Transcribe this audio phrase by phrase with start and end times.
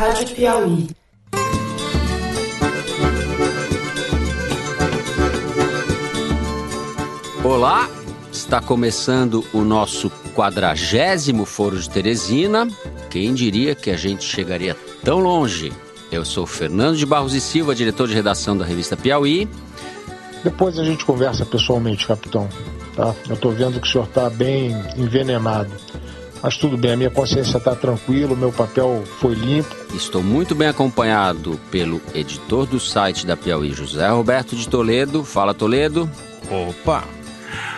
[0.00, 0.88] Rádio Piauí.
[7.44, 7.90] Olá,
[8.32, 12.66] está começando o nosso quadragésimo Foro de Teresina.
[13.10, 14.74] Quem diria que a gente chegaria
[15.04, 15.70] tão longe?
[16.10, 19.46] Eu sou Fernando de Barros e Silva, diretor de redação da revista Piauí.
[20.42, 22.48] Depois a gente conversa pessoalmente, capitão.
[22.96, 23.14] Tá?
[23.28, 25.70] Eu estou vendo que o senhor está bem envenenado.
[26.42, 29.74] Mas tudo bem, a minha consciência está tranquila, o meu papel foi limpo.
[29.94, 35.22] Estou muito bem acompanhado pelo editor do site da Piauí, José Roberto de Toledo.
[35.22, 36.10] Fala, Toledo.
[36.50, 37.04] Opa!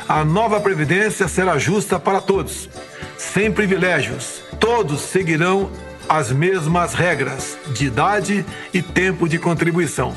[0.08, 2.68] A nova Previdência será justa para todos,
[3.16, 4.42] sem privilégios.
[4.60, 5.70] Todos seguirão
[6.08, 10.14] as mesmas regras de idade e tempo de contribuição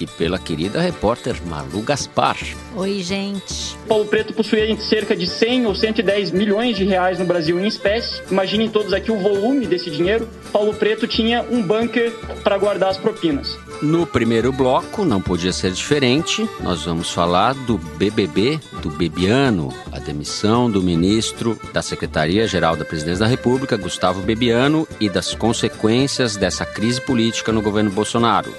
[0.00, 2.36] e pela querida repórter Malu Gaspar.
[2.76, 3.76] Oi, gente.
[3.88, 8.22] Paulo Preto possuía cerca de 100 ou 110 milhões de reais no Brasil em espécie.
[8.30, 10.28] Imaginem todos aqui o volume desse dinheiro.
[10.52, 12.12] Paulo Preto tinha um bunker
[12.42, 13.58] para guardar as propinas.
[13.80, 20.00] No primeiro bloco, não podia ser diferente, nós vamos falar do BBB, do Bebiano, a
[20.00, 26.66] demissão do ministro da Secretaria-Geral da Presidência da República, Gustavo Bebiano, e das consequências dessa
[26.66, 28.52] crise política no governo Bolsonaro.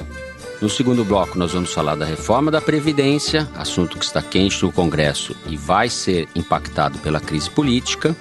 [0.61, 4.73] No segundo bloco, nós vamos falar da reforma da Previdência, assunto que está quente no
[4.73, 8.13] Congresso e vai ser impactado pela crise política.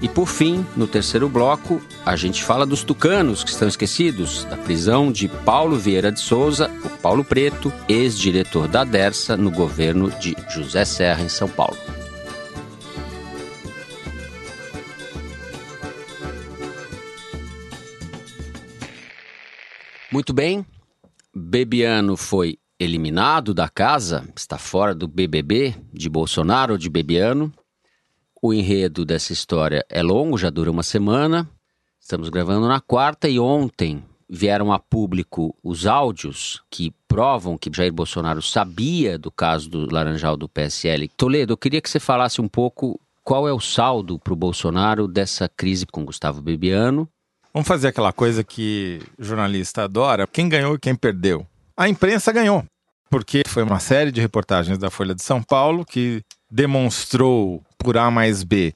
[0.00, 4.56] E por fim, no terceiro bloco, a gente fala dos tucanos que estão esquecidos, da
[4.56, 10.36] prisão de Paulo Vieira de Souza, o Paulo Preto, ex-diretor da Dersa no governo de
[10.50, 11.76] José Serra, em São Paulo.
[20.12, 20.64] Muito bem,
[21.36, 27.52] Bebiano foi eliminado da casa, está fora do BBB de Bolsonaro ou de Bebiano.
[28.40, 31.50] O enredo dessa história é longo, já dura uma semana.
[32.00, 37.92] Estamos gravando na quarta e ontem vieram a público os áudios que provam que Jair
[37.92, 41.08] Bolsonaro sabia do caso do Laranjal do PSL.
[41.16, 45.08] Toledo, eu queria que você falasse um pouco qual é o saldo para o Bolsonaro
[45.08, 47.08] dessa crise com Gustavo Bebiano
[47.54, 51.46] Vamos fazer aquela coisa que jornalista adora: quem ganhou e quem perdeu.
[51.76, 52.64] A imprensa ganhou,
[53.08, 56.20] porque foi uma série de reportagens da Folha de São Paulo que
[56.50, 58.74] demonstrou por A mais B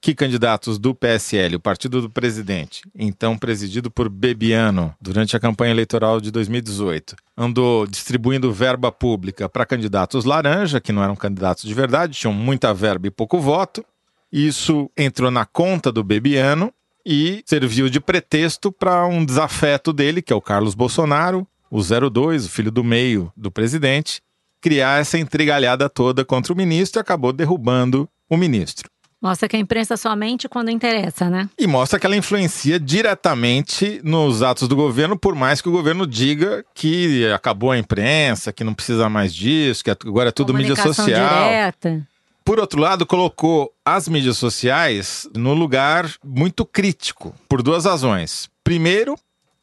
[0.00, 5.72] que candidatos do PSL, o partido do presidente, então presidido por Bebiano durante a campanha
[5.72, 11.74] eleitoral de 2018, andou distribuindo verba pública para candidatos laranja, que não eram candidatos de
[11.74, 13.84] verdade, tinham muita verba e pouco voto.
[14.32, 16.72] Isso entrou na conta do Bebiano
[17.04, 22.46] e serviu de pretexto para um desafeto dele, que é o Carlos Bolsonaro, o 02,
[22.46, 24.20] o filho do meio do presidente,
[24.60, 28.88] criar essa intrigalhada toda contra o ministro e acabou derrubando o ministro.
[29.22, 31.48] Mostra que a imprensa somente quando interessa, né?
[31.58, 36.06] E mostra que ela influencia diretamente nos atos do governo, por mais que o governo
[36.06, 40.74] diga que acabou a imprensa, que não precisa mais disso, que agora é tudo mídia
[40.74, 41.44] social.
[41.44, 42.08] Direta.
[42.44, 48.48] Por outro lado, colocou as mídias sociais no lugar muito crítico, por duas razões.
[48.64, 49.16] Primeiro,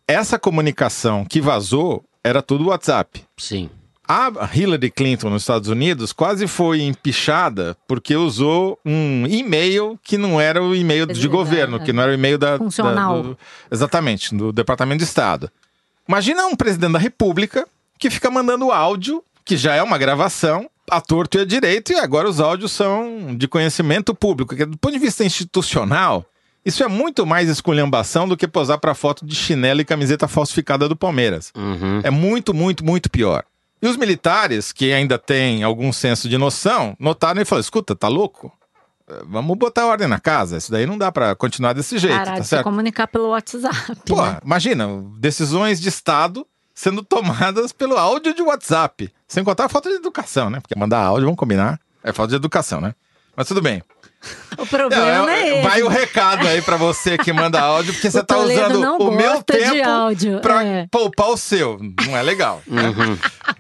[0.08, 3.24] essa comunicação que vazou era tudo WhatsApp.
[3.38, 3.70] Sim.
[4.08, 10.40] A Hillary Clinton nos Estados Unidos quase foi empichada porque usou um e-mail que não
[10.40, 12.58] era o e-mail de governo, que não era o e-mail da.
[12.58, 13.16] Funcional.
[13.22, 13.38] Da, do,
[13.70, 15.52] exatamente, do Departamento de Estado.
[16.08, 17.68] Imagina um presidente da República
[18.00, 21.96] que fica mandando áudio, que já é uma gravação, a torto e a direito, e
[21.96, 24.56] agora os áudios são de conhecimento público.
[24.56, 26.26] Que, do ponto de vista institucional,
[26.66, 30.88] isso é muito mais esculhambação do que posar para foto de chinelo e camiseta falsificada
[30.88, 31.52] do Palmeiras.
[31.56, 32.02] Uhum.
[32.04, 33.44] É muito, muito, muito pior.
[33.82, 38.08] E os militares, que ainda têm algum senso de noção, notaram e falaram: escuta, tá
[38.08, 38.52] louco?
[39.08, 40.58] É, vamos botar ordem na casa.
[40.58, 42.18] Isso daí não dá para continuar desse jeito.
[42.18, 42.62] Parar tá de certo?
[42.62, 43.96] se comunicar pelo WhatsApp.
[44.06, 44.40] Pô, né?
[44.44, 44.88] imagina,
[45.20, 49.12] decisões de Estado sendo tomadas pelo áudio de WhatsApp.
[49.28, 50.60] Sem contar a falta de educação, né?
[50.60, 52.94] Porque mandar áudio, vamos combinar, é falta de educação, né?
[53.36, 53.84] Mas tudo bem.
[54.58, 55.68] O problema Não, é, é- esse.
[55.68, 58.98] vai o recado aí pra você que manda áudio, porque você O tá usando não
[58.98, 60.88] o meu tempo áudio, pra é.
[60.90, 61.78] poupar o seu.
[62.06, 62.62] Não é legal.
[62.66, 62.82] né?
[62.98, 63.18] Uhum.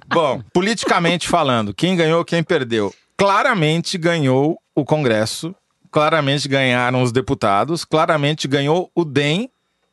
[0.07, 2.93] Bom, politicamente falando, quem ganhou, quem perdeu?
[3.17, 5.53] Claramente ganhou o Congresso,
[5.91, 9.49] claramente ganharam os deputados, claramente ganhou o DEM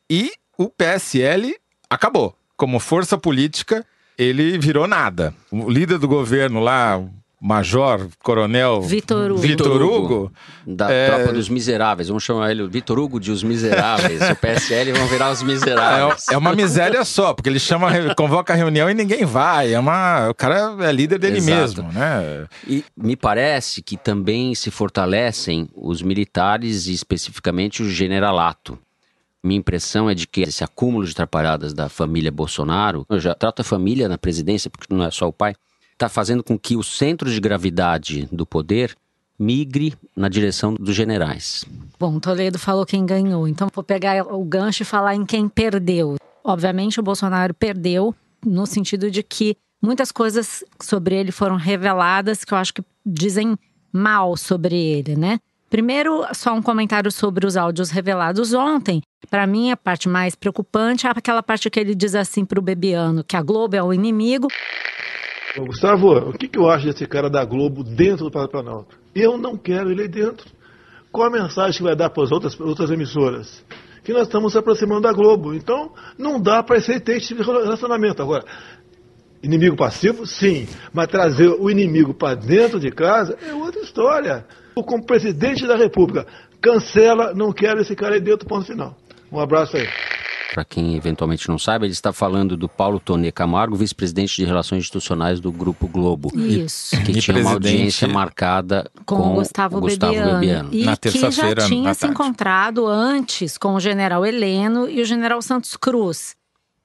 [0.09, 1.55] e o PSL
[1.91, 2.37] acabou.
[2.57, 3.85] Como força política,
[4.19, 5.35] ele virou nada.
[5.51, 7.01] O líder do governo lá,
[7.41, 9.41] Major, Coronel Vitor Hugo.
[9.41, 10.33] Vitor Hugo
[10.67, 11.07] Da É.
[11.11, 12.09] tropa dos miseráveis.
[12.09, 14.19] Vamos chamar ele Vitor Hugo de os miseráveis.
[14.31, 16.27] o PSL vão virar os miseráveis.
[16.31, 19.75] É, é uma miséria só, porque ele chama, convoca a reunião e ninguém vai.
[19.75, 21.55] É uma, o cara é líder dele Exato.
[21.83, 22.47] mesmo, né?
[22.67, 28.79] E me parece que também se fortalecem os militares e especificamente o generalato.
[29.45, 33.61] Minha impressão é de que esse acúmulo de atrapalhadas da família Bolsonaro, eu já trato
[33.61, 35.55] a família na presidência, porque não é só o pai,
[35.93, 38.97] está fazendo com que o centro de gravidade do poder
[39.39, 41.67] migre na direção dos generais.
[42.01, 46.17] Bom, Toledo falou quem ganhou, então vou pegar o gancho e falar em quem perdeu.
[46.43, 52.55] Obviamente, o Bolsonaro perdeu, no sentido de que muitas coisas sobre ele foram reveladas que
[52.55, 53.59] eu acho que dizem
[53.93, 55.39] mal sobre ele, né?
[55.75, 59.03] Primeiro, só um comentário sobre os áudios revelados ontem.
[59.29, 62.63] Para mim, a parte mais preocupante é aquela parte que ele diz assim para o
[62.63, 64.47] Bebiano, que a Globo é o inimigo.
[65.59, 68.97] Gustavo, o que, que eu acho desse cara da Globo dentro do Planalto?
[69.13, 70.47] Eu não quero ele dentro.
[71.11, 73.65] Qual a mensagem que vai dar para as outras, outras emissoras?
[74.05, 75.53] Que nós estamos se aproximando da Globo.
[75.55, 78.23] Então, não dá para esse ter esse relacionamento.
[78.23, 78.45] Agora,
[79.43, 80.69] inimigo passivo, sim.
[80.93, 84.47] Mas trazer o inimigo para dentro de casa é outra história.
[84.83, 86.27] Como presidente da República,
[86.61, 88.97] cancela, não quero esse cara aí dentro, ponto final.
[89.31, 89.89] Um abraço aí.
[90.53, 94.83] Para quem eventualmente não sabe, ele está falando do Paulo Tonê Camargo, vice-presidente de Relações
[94.85, 96.31] Institucionais do Grupo Globo.
[96.39, 96.97] Isso.
[97.03, 100.39] Que E tinha uma audiência marcada Com, com, o Gustavo, Gustavo Bebiano.
[100.39, 100.69] Bebiano.
[100.73, 102.15] E Na que já terça-feira, tinha se tarde.
[102.15, 106.37] encontrado antes com o general Heleno e o general Santos Cruz.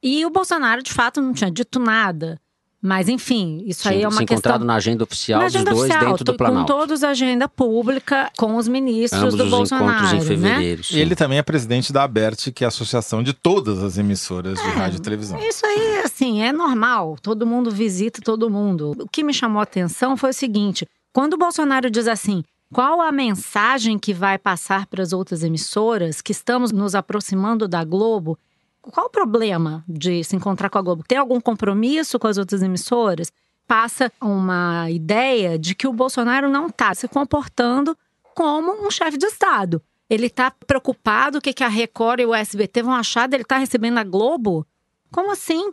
[0.01, 2.39] E o Bolsonaro, de fato, não tinha dito nada.
[2.81, 4.67] Mas, enfim, isso aí Tinha é se uma encontrado questão.
[4.67, 6.73] na agenda oficial Na dos agenda dois oficial, dentro do com Planalto.
[6.73, 9.89] todos a agenda pública, com os ministros Ambos do os Bolsonaro.
[9.97, 10.49] encontros em né?
[10.49, 10.83] fevereiro.
[10.85, 10.95] sim.
[10.95, 14.57] E ele também é presidente da ABERT, que é a associação de todas as emissoras
[14.61, 15.37] de rádio e televisão.
[15.39, 17.17] Isso aí, assim, é normal.
[17.21, 18.95] Todo mundo visita todo mundo.
[18.99, 22.43] O que me chamou a atenção foi o seguinte: quando o Bolsonaro diz assim.
[22.71, 27.83] Qual a mensagem que vai passar para as outras emissoras que estamos nos aproximando da
[27.83, 28.37] Globo?
[28.81, 31.03] Qual o problema de se encontrar com a Globo?
[31.07, 33.31] Tem algum compromisso com as outras emissoras?
[33.67, 37.95] Passa uma ideia de que o Bolsonaro não está se comportando
[38.33, 39.81] como um chefe de Estado.
[40.09, 43.57] Ele está preocupado o que, que a Record e o SBT vão achar dele estar
[43.57, 44.65] recebendo a Globo?
[45.11, 45.71] Como assim?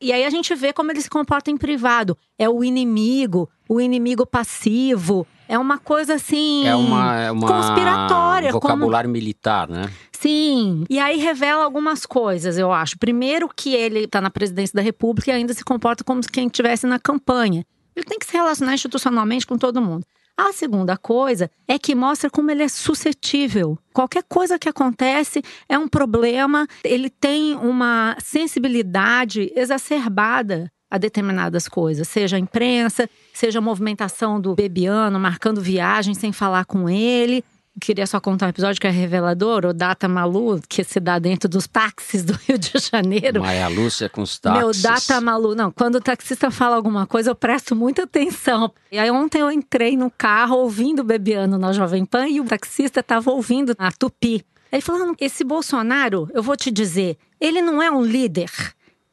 [0.00, 2.16] E aí a gente vê como ele se comporta em privado.
[2.38, 5.26] É o inimigo, o inimigo passivo.
[5.48, 6.66] É uma coisa assim.
[6.66, 8.50] É uma, é uma conspiratória.
[8.52, 9.90] como- vocabulário militar, né?
[10.12, 10.84] Sim.
[10.90, 12.98] E aí revela algumas coisas, eu acho.
[12.98, 16.46] Primeiro, que ele está na presidência da República e ainda se comporta como se quem
[16.46, 17.64] estivesse na campanha.
[17.96, 20.04] Ele tem que se relacionar institucionalmente com todo mundo.
[20.36, 23.76] A segunda coisa é que mostra como ele é suscetível.
[23.92, 32.08] Qualquer coisa que acontece é um problema, ele tem uma sensibilidade exacerbada a determinadas coisas,
[32.08, 37.44] seja a imprensa, seja a movimentação do Bebiano marcando viagem sem falar com ele.
[37.80, 41.48] Queria só contar um episódio que é revelador, o Data Malu, que se dá dentro
[41.48, 43.40] dos táxis do Rio de Janeiro.
[43.40, 44.82] Maia Lúcia com os Meu táxis.
[44.82, 45.54] data malu.
[45.54, 48.72] Não, quando o taxista fala alguma coisa, eu presto muita atenção.
[48.90, 52.44] E aí ontem eu entrei no carro ouvindo o Bebiano na Jovem Pan e o
[52.44, 54.44] taxista estava ouvindo na Tupi.
[54.72, 58.50] Ele falando: esse Bolsonaro, eu vou te dizer, ele não é um líder.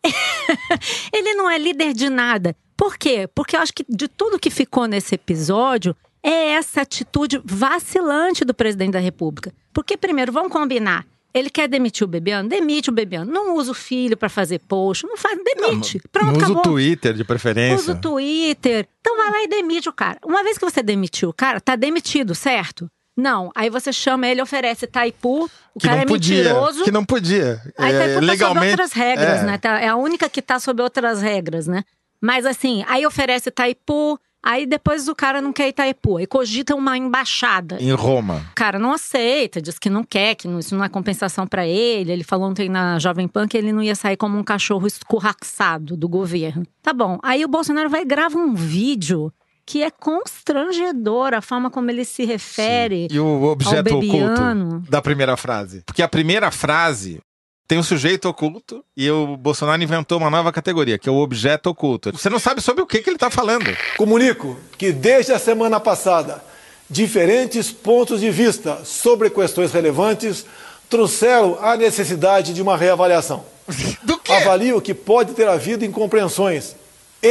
[1.13, 2.55] ele não é líder de nada.
[2.77, 3.27] Por quê?
[3.33, 8.53] Porque eu acho que de tudo que ficou nesse episódio é essa atitude vacilante do
[8.53, 9.53] presidente da República.
[9.73, 11.05] Porque, primeiro, vamos combinar.
[11.33, 12.47] Ele quer demitir o Bebiano?
[12.47, 13.29] Demite o Bebiano.
[13.29, 15.05] Não usa o filho para fazer post.
[15.05, 16.01] Não faz, demite.
[16.09, 16.59] Pronto, Não usa acabou.
[16.59, 17.93] o Twitter de Usa preferência.
[17.93, 18.87] o Twitter.
[19.01, 20.17] Então vai lá e demite o cara.
[20.25, 22.89] Uma vez que você demitiu o cara, tá demitido, certo?
[23.15, 23.51] Não.
[23.55, 25.45] Aí você chama ele, oferece Taipu.
[25.73, 26.43] O que cara não é podia.
[26.43, 26.83] mentiroso.
[26.83, 27.61] Que não podia.
[27.77, 29.43] Aí É, Taipu tá sob outras regras, é.
[29.45, 29.57] né?
[29.57, 31.83] Tá- É a única que tá sob outras regras, né?
[32.21, 36.17] Mas assim, aí oferece Taipu, aí depois o cara não quer Itaipu.
[36.17, 37.77] Aí cogita uma embaixada.
[37.79, 38.45] Em Roma.
[38.51, 42.11] O cara não aceita, diz que não quer, que isso não é compensação pra ele.
[42.11, 45.95] Ele falou ontem na Jovem Pan que ele não ia sair como um cachorro escorraçado
[45.97, 46.65] do governo.
[46.81, 47.19] Tá bom.
[47.23, 49.31] Aí o Bolsonaro vai e grava um vídeo
[49.65, 53.07] que é constrangedor a forma como ele se refere.
[53.09, 55.81] E o objeto oculto da primeira frase.
[55.85, 57.19] Porque a primeira frase
[57.67, 61.67] tem um sujeito oculto e o Bolsonaro inventou uma nova categoria, que é o objeto
[61.69, 62.11] oculto.
[62.11, 63.75] Você não sabe sobre o que, que ele está falando.
[63.97, 66.43] Comunico que desde a semana passada,
[66.87, 70.45] diferentes pontos de vista sobre questões relevantes
[70.87, 73.43] trouxeram a necessidade de uma reavaliação.
[74.03, 74.31] Do quê?
[74.31, 76.75] Avalio que pode ter havido incompreensões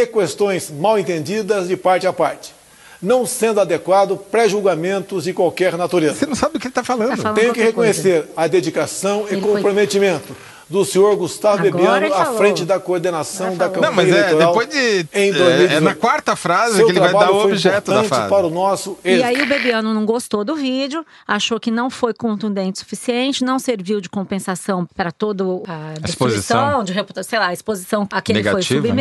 [0.03, 2.53] e questões mal entendidas de parte a parte,
[3.01, 6.15] não sendo adequado pré-julgamentos de qualquer natureza.
[6.15, 7.11] Você não sabe do que ele está falando.
[7.11, 8.03] Tá falando Tenho que qualquer coisa.
[8.03, 10.35] reconhecer a dedicação e Ele foi- comprometimento
[10.67, 13.83] do senhor Gustavo Agora Bebiano à frente da coordenação da falou.
[13.83, 15.07] Não, campanha mas é eleitoral depois de.
[15.13, 15.73] em é, 2018.
[15.75, 18.31] é na quarta frase Seu que ele vai dar o foi objeto da frase.
[18.31, 22.15] para o nosso E aí o Bebiano não gostou do vídeo, achou que não foi
[22.15, 26.83] contundente o suficiente, não serviu de compensação para toda a exposição.
[26.83, 28.95] de reputação, sei lá, a exposição a que ele foi Negativa, né?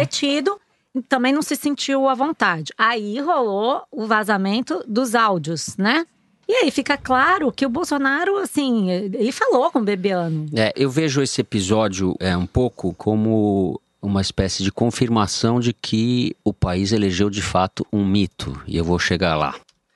[1.01, 2.71] Também não se sentiu à vontade.
[2.77, 6.05] Aí rolou o vazamento dos áudios, né?
[6.47, 10.45] E aí fica claro que o Bolsonaro, assim, ele falou com o Bebiano.
[10.53, 16.35] É, eu vejo esse episódio é, um pouco como uma espécie de confirmação de que
[16.43, 19.55] o país elegeu de fato um mito, e eu vou chegar lá.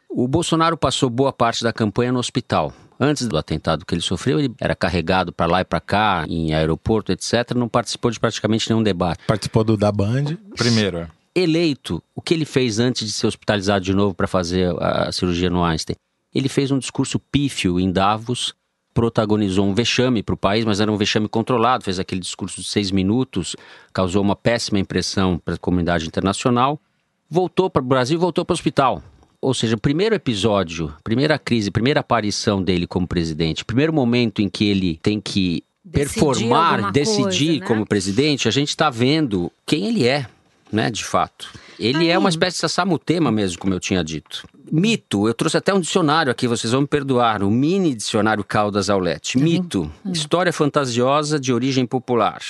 [0.10, 2.74] O Bolsonaro passou boa parte da campanha no hospital.
[3.00, 6.54] Antes do atentado que ele sofreu, ele era carregado para lá e para cá, em
[6.54, 7.54] aeroporto, etc.
[7.56, 9.22] Não participou de praticamente nenhum debate.
[9.28, 10.98] Participou do da Band, primeiro.
[10.98, 11.08] é.
[11.36, 15.52] Eleito, o que ele fez antes de ser hospitalizado de novo para fazer a cirurgia
[15.52, 15.96] no Einstein?
[16.34, 18.56] Ele fez um discurso pífio em Davos,
[18.92, 22.68] protagonizou um vexame para o país, mas era um vexame controlado, fez aquele discurso de
[22.68, 23.56] seis minutos,
[23.94, 26.82] causou uma péssima impressão para a comunidade internacional,
[27.30, 29.04] voltou para o Brasil e voltou para o hospital.
[29.48, 34.50] Ou seja, o primeiro episódio, primeira crise, primeira aparição dele como presidente, primeiro momento em
[34.50, 37.66] que ele tem que Decidir performar, decidir coisa, né?
[37.66, 40.28] como presidente, a gente está vendo quem ele é,
[40.70, 41.50] né, de fato.
[41.80, 42.10] Ele Aí.
[42.10, 44.46] é uma espécie de sassamutema mesmo, como eu tinha dito.
[44.70, 48.90] Mito, eu trouxe até um dicionário aqui, vocês vão me perdoar, um mini dicionário Caldas
[48.90, 49.38] Aulete.
[49.38, 52.42] Mito, história fantasiosa de origem popular.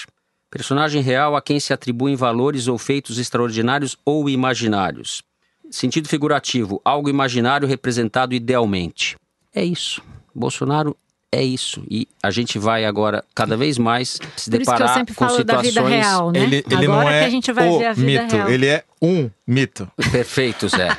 [0.49, 5.21] Personagem real a quem se atribuem valores ou feitos extraordinários ou imaginários.
[5.69, 9.15] Sentido figurativo, algo imaginário representado idealmente.
[9.53, 10.01] É isso.
[10.33, 10.95] Bolsonaro
[11.31, 11.83] é isso.
[11.89, 15.13] E a gente vai agora cada vez mais se Por isso que eu deparar sempre
[15.13, 16.39] com falo da situações vida real, né?
[16.39, 18.49] Ele, ele Agora não é que a gente vai o ver a vida mito, real.
[18.49, 19.91] ele é um mito.
[20.11, 20.89] perfeitos, é.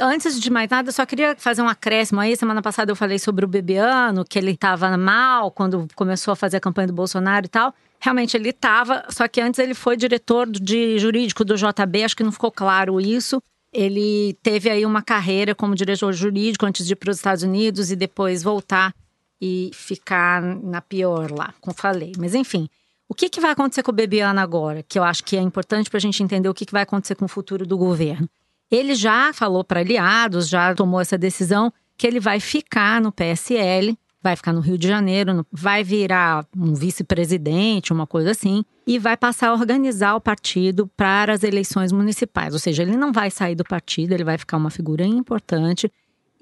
[0.00, 2.36] Antes de mais nada, eu só queria fazer um acréscimo aí.
[2.36, 6.56] Semana passada eu falei sobre o Bebiano, que ele estava mal quando começou a fazer
[6.56, 7.74] a campanha do Bolsonaro e tal.
[8.00, 12.24] Realmente ele estava, só que antes ele foi diretor de jurídico do JB, acho que
[12.24, 13.42] não ficou claro isso.
[13.72, 17.90] Ele teve aí uma carreira como diretor jurídico antes de ir para os Estados Unidos
[17.90, 18.94] e depois voltar
[19.40, 22.12] e ficar na pior lá, como falei.
[22.18, 22.68] Mas enfim,
[23.08, 24.82] o que, que vai acontecer com o Bebiano agora?
[24.82, 27.14] Que eu acho que é importante para a gente entender o que, que vai acontecer
[27.14, 28.28] com o futuro do governo.
[28.70, 33.98] Ele já falou para aliados, já tomou essa decisão que ele vai ficar no PSL,
[34.22, 39.16] vai ficar no Rio de Janeiro, vai virar um vice-presidente, uma coisa assim, e vai
[39.16, 42.52] passar a organizar o partido para as eleições municipais.
[42.52, 45.90] Ou seja, ele não vai sair do partido, ele vai ficar uma figura importante.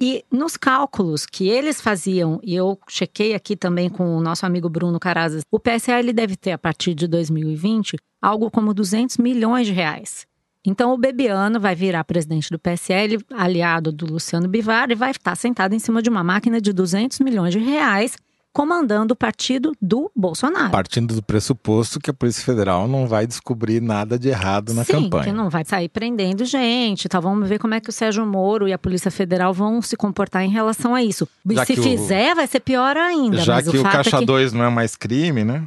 [0.00, 4.68] E nos cálculos que eles faziam, e eu chequei aqui também com o nosso amigo
[4.68, 9.72] Bruno Carazas, o PSL deve ter, a partir de 2020, algo como 200 milhões de
[9.72, 10.26] reais.
[10.66, 15.34] Então, o Bebiano vai virar presidente do PSL, aliado do Luciano Bivar, e vai estar
[15.36, 18.16] sentado em cima de uma máquina de 200 milhões de reais,
[18.52, 20.70] comandando o partido do Bolsonaro.
[20.70, 24.92] Partindo do pressuposto que a Polícia Federal não vai descobrir nada de errado na Sim,
[25.04, 25.24] campanha.
[25.24, 27.22] que não vai sair prendendo gente, tal.
[27.22, 30.42] Vamos ver como é que o Sérgio Moro e a Polícia Federal vão se comportar
[30.42, 31.28] em relação a isso.
[31.48, 33.38] E Já se que o- fizer, vai ser pior ainda.
[33.38, 34.26] Já mas que o, fato Caixa é que...
[34.26, 35.62] 2 não é mais crime, né?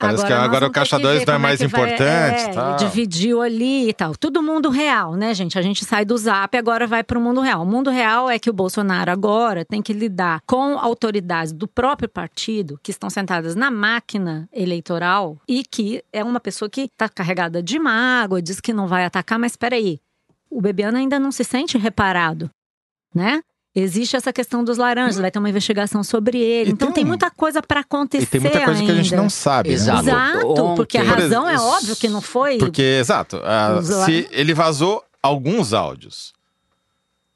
[0.00, 2.40] Parece que nós agora o Caixa que 2 ver não é mais que vai- importante.
[2.42, 2.68] É, tal.
[2.70, 4.16] ele dividiu ali e tal.
[4.16, 5.58] Tudo mundo real, né, gente?
[5.58, 7.62] A gente sai do zap e agora vai para o mundo real.
[7.62, 12.08] O mundo real é que o Bolsonaro agora tem que lidar com autoridades do próprio
[12.08, 17.62] partido que estão sentadas na máquina eleitoral e que é uma pessoa que está carregada
[17.62, 20.00] de mágoa, diz que não vai atacar, mas espera aí.
[20.50, 22.50] O Bebiano ainda não se sente reparado,
[23.14, 23.42] né?
[23.74, 26.70] Existe essa questão dos laranjas, vai ter uma investigação sobre ele.
[26.70, 29.12] E então tem tem muita coisa para acontecer E tem muita coisa que a gente
[29.12, 29.22] ainda.
[29.22, 29.68] não sabe.
[29.68, 29.74] né?
[29.76, 30.00] Exato.
[30.08, 32.58] Exato, Ontem- porque a Por razão é óbvio que não foi.
[32.58, 36.32] Porque, exato, lá- se ele vazou alguns áudios.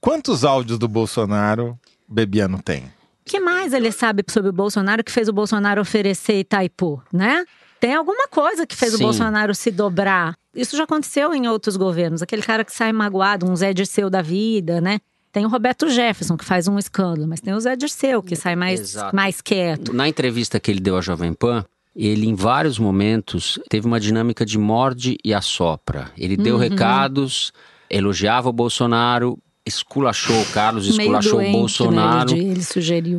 [0.00, 2.84] Quantos áudios do Bolsonaro Bebiano tem?
[2.84, 2.90] O
[3.24, 7.44] que mais ele sabe sobre o Bolsonaro que fez o Bolsonaro oferecer Itaipu, né?
[7.80, 8.96] Tem alguma coisa que fez Sim.
[9.02, 10.36] o Bolsonaro se dobrar.
[10.54, 12.22] Isso já aconteceu em outros governos.
[12.22, 15.00] Aquele cara que sai magoado, um Zé Dirceu da vida, né?
[15.34, 18.54] Tem o Roberto Jefferson, que faz um escândalo, mas tem o Zé Dirceu, que sai
[18.54, 19.16] mais, Exato.
[19.16, 19.92] mais quieto.
[19.92, 21.64] Na entrevista que ele deu à Jovem Pan,
[21.94, 26.12] ele em vários momentos teve uma dinâmica de morde e assopra.
[26.16, 26.60] Ele deu Uhum.
[26.60, 27.52] recados,
[27.90, 29.36] elogiava o Bolsonaro,
[29.66, 32.30] esculachou o Carlos, esculachou doente, o Bolsonaro.
[32.30, 32.38] Né?
[32.38, 33.18] Ele, ele sugeriu.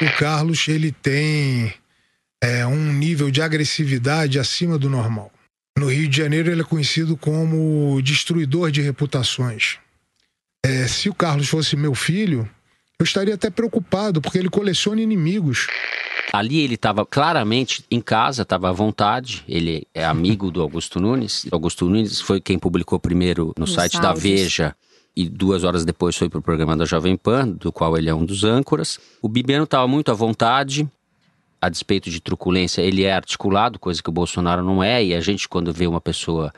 [0.00, 1.74] O Carlos ele tem
[2.40, 5.28] é, um nível de agressividade acima do normal.
[5.76, 9.78] No Rio de Janeiro ele é conhecido como destruidor de reputações.
[10.64, 12.48] É, se o Carlos fosse meu filho,
[12.98, 15.66] eu estaria até preocupado porque ele coleciona inimigos.
[16.32, 19.44] Ali ele estava claramente em casa, estava à vontade.
[19.48, 21.46] Ele é amigo do Augusto Nunes.
[21.50, 24.12] Augusto Nunes foi quem publicou primeiro no site da.
[24.12, 24.74] Veja
[25.14, 28.14] e duas horas depois foi para o programa da Jovem Pan, do qual ele é
[28.14, 28.98] um dos âncoras.
[29.20, 30.88] O Bibiano estava muito à vontade,
[31.60, 35.20] a despeito de truculência, ele é articulado, coisa que o Bolsonaro não é, e a
[35.20, 36.52] gente, quando vê uma pessoa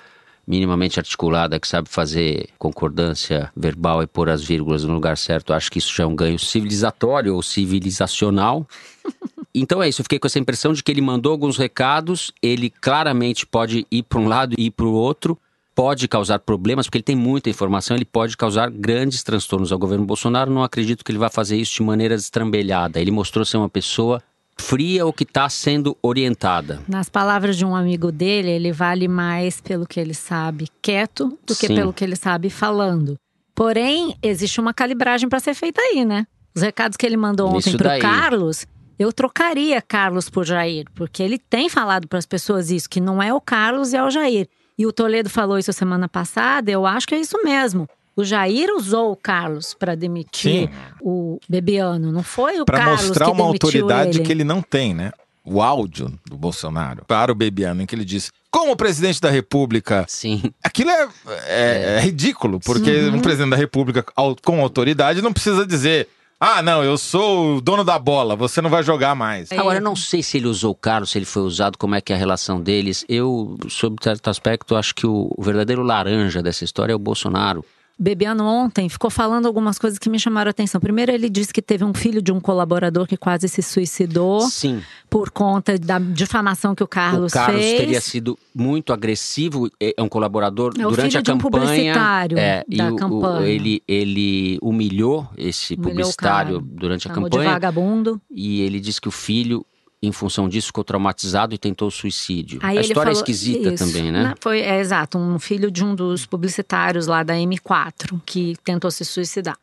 [0.46, 5.70] minimamente articulada, que sabe fazer concordância verbal e pôr as vírgulas no lugar certo, acho
[5.70, 8.66] que isso já é um ganho civilizatório ou civilizacional.
[9.56, 12.68] Então é isso, eu fiquei com essa impressão de que ele mandou alguns recados, ele
[12.68, 15.38] claramente pode ir para um lado e ir para o outro,
[15.74, 20.04] pode causar problemas, porque ele tem muita informação, ele pode causar grandes transtornos ao governo
[20.04, 20.50] Bolsonaro.
[20.50, 23.00] Não acredito que ele vá fazer isso de maneira destrambelhada.
[23.00, 24.22] Ele mostrou ser uma pessoa
[24.58, 26.80] fria ou que está sendo orientada.
[26.88, 31.54] Nas palavras de um amigo dele, ele vale mais pelo que ele sabe quieto do
[31.54, 31.74] que Sim.
[31.74, 33.18] pelo que ele sabe falando.
[33.54, 36.26] Porém, existe uma calibragem para ser feita aí, né?
[36.54, 38.66] Os recados que ele mandou ontem para o Carlos,
[38.98, 43.22] eu trocaria Carlos por Jair, porque ele tem falado para as pessoas isso, que não
[43.22, 44.48] é o Carlos e é o Jair.
[44.76, 47.88] E o Toledo falou isso semana passada, eu acho que é isso mesmo.
[48.16, 50.74] O Jair usou o Carlos para demitir Sim.
[51.02, 54.24] o Bebiano, não foi o Para Carlos mostrar que uma demitiu autoridade ele.
[54.26, 55.12] que ele não tem, né?
[55.44, 60.04] O áudio do Bolsonaro para o Bebiano, em que ele disse: como presidente da República.
[60.08, 60.42] Sim.
[60.62, 61.08] Aquilo é,
[61.46, 63.16] é- é ridículo, porque Uhum.
[63.16, 64.02] um presidente da República
[64.42, 66.08] com autoridade não precisa dizer.
[66.40, 69.50] Ah, não, eu sou o dono da bola, você não vai jogar mais.
[69.52, 72.00] Agora, eu não sei se ele usou o Carlos, se ele foi usado, como é
[72.00, 73.04] que é a relação deles.
[73.08, 77.64] Eu, sob certo aspecto, acho que o, o verdadeiro laranja dessa história é o Bolsonaro.
[77.98, 80.80] Bebiano ontem ficou falando algumas coisas que me chamaram a atenção.
[80.80, 84.82] Primeiro, ele disse que teve um filho de um colaborador que quase se suicidou Sim.
[85.08, 87.78] por conta da difamação que o Carlos, o Carlos fez.
[87.80, 91.38] teria sido muito agressivo, é é um colaborador É o durante filho a de um
[91.38, 91.66] campanha.
[91.66, 93.46] publicitário é, da o- o- campanha.
[93.48, 97.52] ele, ele humilhou esse Humilhou o publicitário durante a Chamou de campanha.
[97.52, 98.20] vagabundo.
[98.30, 99.64] E ele disse que o filho,
[100.06, 102.58] em função disso, ficou traumatizado e tentou suicídio.
[102.62, 103.84] Aí a ele história é falou- esquisita isso.
[103.86, 104.34] também, né?
[104.40, 109.04] Foi, é, exato, um filho de um dos publicitários lá da M4 que tentou se
[109.04, 109.56] suicidar.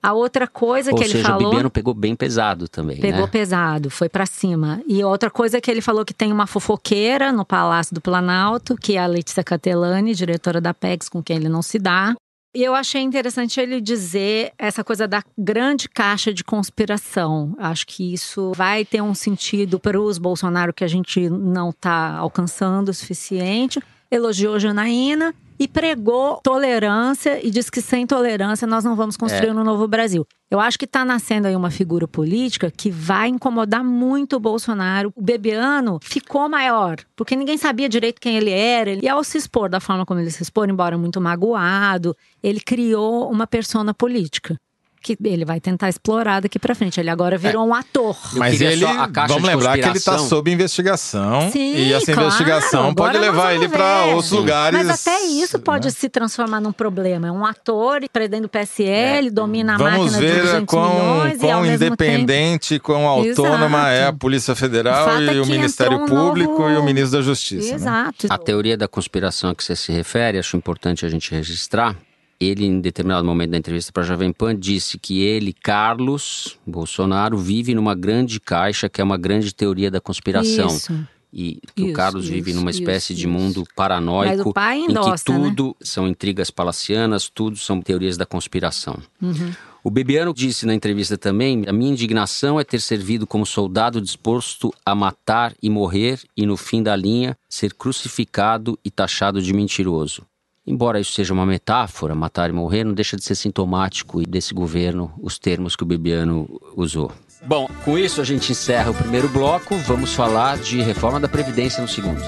[0.00, 1.46] A outra coisa Ou que ele seja, falou.
[1.48, 3.26] o Bibiano pegou bem pesado também, Pegou né?
[3.26, 4.80] pesado, foi pra cima.
[4.86, 8.76] E outra coisa é que ele falou que tem uma fofoqueira no Palácio do Planalto,
[8.76, 12.14] que é a Letícia Catelani, diretora da PEX, com quem ele não se dá.
[12.54, 17.54] E eu achei interessante ele dizer essa coisa da grande caixa de conspiração.
[17.58, 22.16] Acho que isso vai ter um sentido para os Bolsonaro que a gente não está
[22.16, 23.80] alcançando o suficiente.
[24.10, 29.64] Elogiou Janaína e pregou tolerância e disse que sem tolerância nós não vamos construir um
[29.64, 30.26] novo Brasil.
[30.50, 35.12] Eu acho que está nascendo aí uma figura política que vai incomodar muito o Bolsonaro.
[35.14, 38.92] O Bebiano ficou maior, porque ninguém sabia direito quem ele era.
[38.92, 43.30] E ao se expor da forma como ele se expor, embora muito magoado, ele criou
[43.30, 44.56] uma persona política.
[45.00, 46.98] Que ele vai tentar explorar daqui pra frente.
[46.98, 48.16] Ele agora virou um ator.
[48.34, 50.28] Mas ele, só a caixa vamos de lembrar que ele está conspiração.
[50.28, 51.50] sob investigação.
[51.52, 54.36] Sim, e essa claro, investigação pode levar ele para outros Sim.
[54.36, 54.84] lugares.
[54.86, 55.90] Mas até isso pode né?
[55.92, 57.28] se transformar num problema.
[57.28, 61.42] É um ator prendendo o PSL, domina a Vamos máquina de ver 200 quão, milhões
[61.42, 61.92] e ao quão mesmo tempo...
[62.04, 64.18] independente, quão autônoma é a Exato.
[64.18, 67.22] Polícia O Federal fato é e o Ministério um Público novo- e o Ministro da
[67.22, 67.68] Justiça.
[67.70, 67.74] né?
[67.76, 68.26] Exato.
[68.30, 71.94] A teoria da conspiração a que você se refere, acho importante a gente registrar.
[72.40, 77.36] Ele, em determinado momento da entrevista para a Jovem Pan, disse que ele, Carlos Bolsonaro,
[77.36, 80.68] vive numa grande caixa, que é uma grande teoria da conspiração.
[80.68, 81.08] Isso.
[81.32, 83.38] E que o Isso, Carlos vive isso, numa espécie isso, de isso.
[83.38, 85.38] mundo paranoico, o pai em que endossa, né?
[85.38, 88.98] tudo são intrigas palacianas, tudo são teorias da conspiração.
[89.20, 89.52] Uhum.
[89.84, 94.72] O Bebiano disse na entrevista também: a minha indignação é ter servido como soldado disposto
[94.84, 100.26] a matar e morrer e, no fim da linha, ser crucificado e taxado de mentiroso.
[100.68, 105.10] Embora isso seja uma metáfora, matar e morrer, não deixa de ser sintomático desse governo,
[105.18, 107.10] os termos que o Bebiano usou.
[107.46, 109.74] Bom, com isso a gente encerra o primeiro bloco.
[109.78, 112.20] Vamos falar de reforma da Previdência no segundo.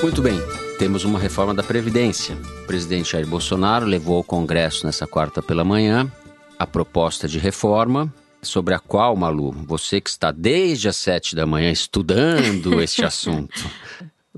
[0.00, 0.38] Muito bem,
[0.78, 2.36] temos uma reforma da Previdência.
[2.62, 6.08] O presidente Jair Bolsonaro levou ao Congresso nessa quarta pela manhã
[6.56, 11.46] a proposta de reforma, sobre a qual, Malu, você que está desde as sete da
[11.46, 13.68] manhã estudando este assunto,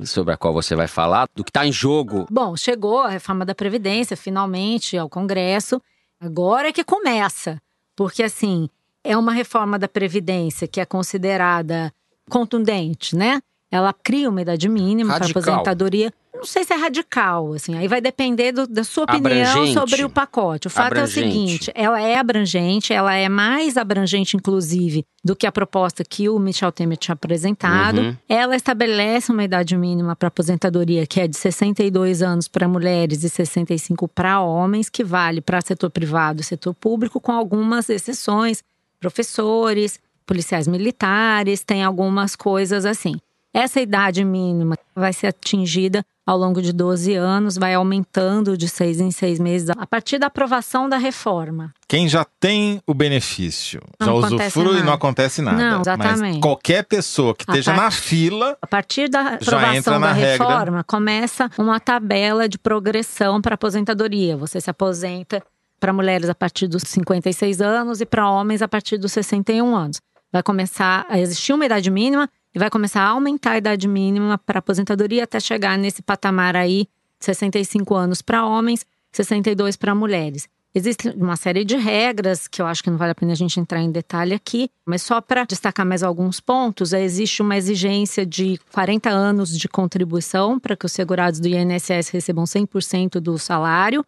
[0.05, 2.27] sobre a qual você vai falar, do que está em jogo.
[2.31, 5.81] Bom, chegou a reforma da Previdência, finalmente, ao Congresso.
[6.21, 7.61] Agora é que começa.
[7.97, 8.69] Porque, assim,
[9.03, 11.93] é uma reforma da Previdência que é considerada
[12.29, 13.43] contundente, né?
[13.71, 16.13] Ela cria uma idade mínima para aposentadoria.
[16.41, 17.77] Não sei se é radical, assim.
[17.77, 19.75] Aí vai depender do- da sua opinião Abrangente.
[19.75, 20.69] sobre o pacote.
[20.69, 21.33] O fato é o Abrangente.
[21.33, 26.39] seguinte: ela é abrangente, ela é mais abrangente, inclusive, do que a proposta que o
[26.39, 27.99] Michel Temer tinha apresentado.
[28.01, 28.17] Uhum.
[28.27, 33.29] Ela estabelece uma idade mínima para aposentadoria que é de 62 anos para mulheres e
[33.29, 38.63] 65 para homens, que vale para setor privado e setor público, com algumas exceções.
[38.99, 43.17] Professores, policiais militares, tem algumas coisas assim.
[43.53, 49.01] Essa idade mínima vai ser atingida ao longo de 12 anos, vai aumentando de seis
[49.01, 51.73] em seis meses a partir da aprovação da reforma.
[51.89, 55.57] Quem já tem o benefício, Não já usufrui e não acontece nada.
[55.57, 56.39] Não, Mas exatamente.
[56.41, 60.47] qualquer pessoa que A esteja na fila, A partir da aprovação da regra.
[60.47, 64.37] reforma, começa uma tabela de progressão para aposentadoria.
[64.37, 65.43] Você se aposenta
[65.81, 70.01] para mulheres a partir dos 56 anos e para homens a partir dos 61 anos.
[70.33, 74.59] Vai começar a existir uma idade mínima vai começar a aumentar a idade mínima para
[74.59, 76.89] aposentadoria até chegar nesse patamar aí,
[77.21, 80.49] 65 anos para homens, 62 para mulheres.
[80.73, 83.59] Existe uma série de regras que eu acho que não vale a pena a gente
[83.59, 88.57] entrar em detalhe aqui, mas só para destacar mais alguns pontos, existe uma exigência de
[88.73, 94.07] 40 anos de contribuição para que os segurados do INSS recebam 100% do salário.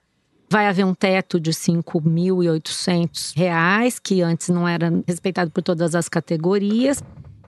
[0.48, 6.08] Vai haver um teto de R$ 5.800, que antes não era respeitado por todas as
[6.08, 7.02] categorias.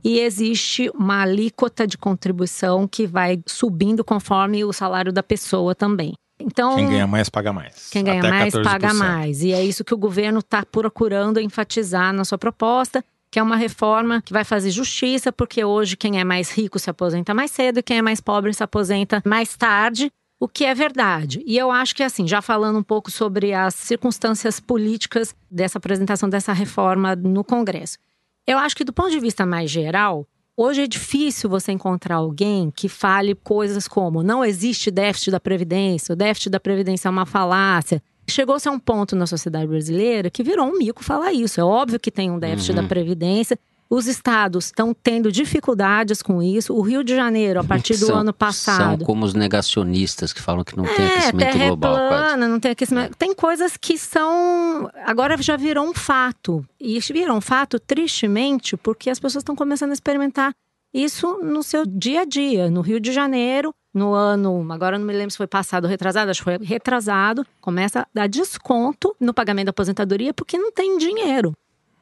[0.04, 6.12] E existe uma alíquota de contribuição que vai subindo conforme o salário da pessoa também.
[6.38, 7.88] Então, quem ganha mais paga mais.
[7.90, 8.62] Quem ganha Até mais 14%.
[8.64, 9.42] paga mais.
[9.42, 13.56] E é isso que o governo está procurando enfatizar na sua proposta, que é uma
[13.56, 17.78] reforma que vai fazer justiça, porque hoje quem é mais rico se aposenta mais cedo
[17.78, 20.10] e quem é mais pobre se aposenta mais tarde.
[20.38, 21.42] O que é verdade.
[21.46, 26.28] E eu acho que, assim, já falando um pouco sobre as circunstâncias políticas dessa apresentação
[26.28, 27.96] dessa reforma no Congresso.
[28.46, 30.26] Eu acho que, do ponto de vista mais geral,
[30.56, 36.12] Hoje é difícil você encontrar alguém que fale coisas como não existe déficit da Previdência,
[36.12, 38.00] o déficit da Previdência é uma falácia.
[38.30, 41.60] Chegou-se a um ponto na sociedade brasileira que virou um mico falar isso.
[41.60, 42.76] É óbvio que tem um déficit Uhum.
[42.76, 43.58] da Previdência.
[43.88, 46.74] Os estados estão tendo dificuldades com isso.
[46.74, 48.98] O Rio de Janeiro, a partir do São- ano passado.
[48.98, 51.94] São como os negacionistas que falam que não tem É, aquecimento terra é global.
[51.94, 52.08] quase.
[52.08, 53.16] plana, não tem aquecimento.
[53.16, 54.90] Tem coisas que são.
[55.04, 56.64] Agora já virou um fato.
[56.80, 60.52] E virou um fato, tristemente, porque as pessoas estão começando a experimentar
[60.92, 62.70] isso no seu dia a dia.
[62.70, 64.66] No Rio de Janeiro, no ano.
[64.72, 67.46] Agora não me lembro se foi passado ou retrasado, acho que foi retrasado.
[67.60, 71.52] Começa a dar desconto no pagamento da aposentadoria porque não tem dinheiro.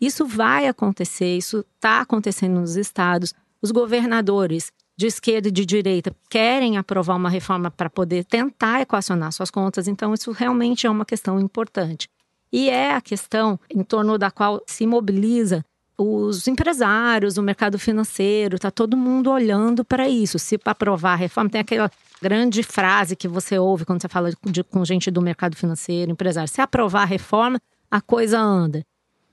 [0.03, 3.33] Isso vai acontecer, isso está acontecendo nos estados.
[3.63, 9.31] Os governadores de esquerda e de direita querem aprovar uma reforma para poder tentar equacionar
[9.31, 12.09] suas contas, então isso realmente é uma questão importante.
[12.53, 15.65] E é a questão em torno da qual se mobiliza
[15.97, 20.37] os empresários, o mercado financeiro, está todo mundo olhando para isso.
[20.37, 21.89] Se para aprovar a reforma, tem aquela
[22.21, 26.51] grande frase que você ouve quando você fala de, com gente do mercado financeiro, empresário:
[26.51, 28.85] se aprovar a reforma, a coisa anda.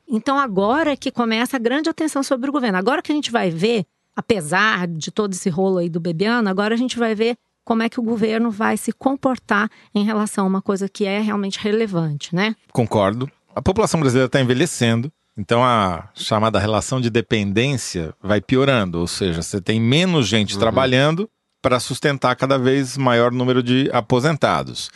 [0.10, 2.78] Então agora é que começa a grande atenção sobre o governo.
[2.78, 6.74] Agora que a gente vai ver, apesar de todo esse rolo aí do Bebiano, agora
[6.74, 10.48] a gente vai ver como é que o governo vai se comportar em relação a
[10.48, 12.56] uma coisa que é realmente relevante, né?
[12.74, 13.30] Concordo.
[13.56, 19.44] A população brasileira está envelhecendo, então a chamada relação de dependência vai piorando, ou seja,
[19.44, 21.30] você tem menos gente trabalhando
[21.62, 24.90] para sustentar cada vez maior número de aposentados.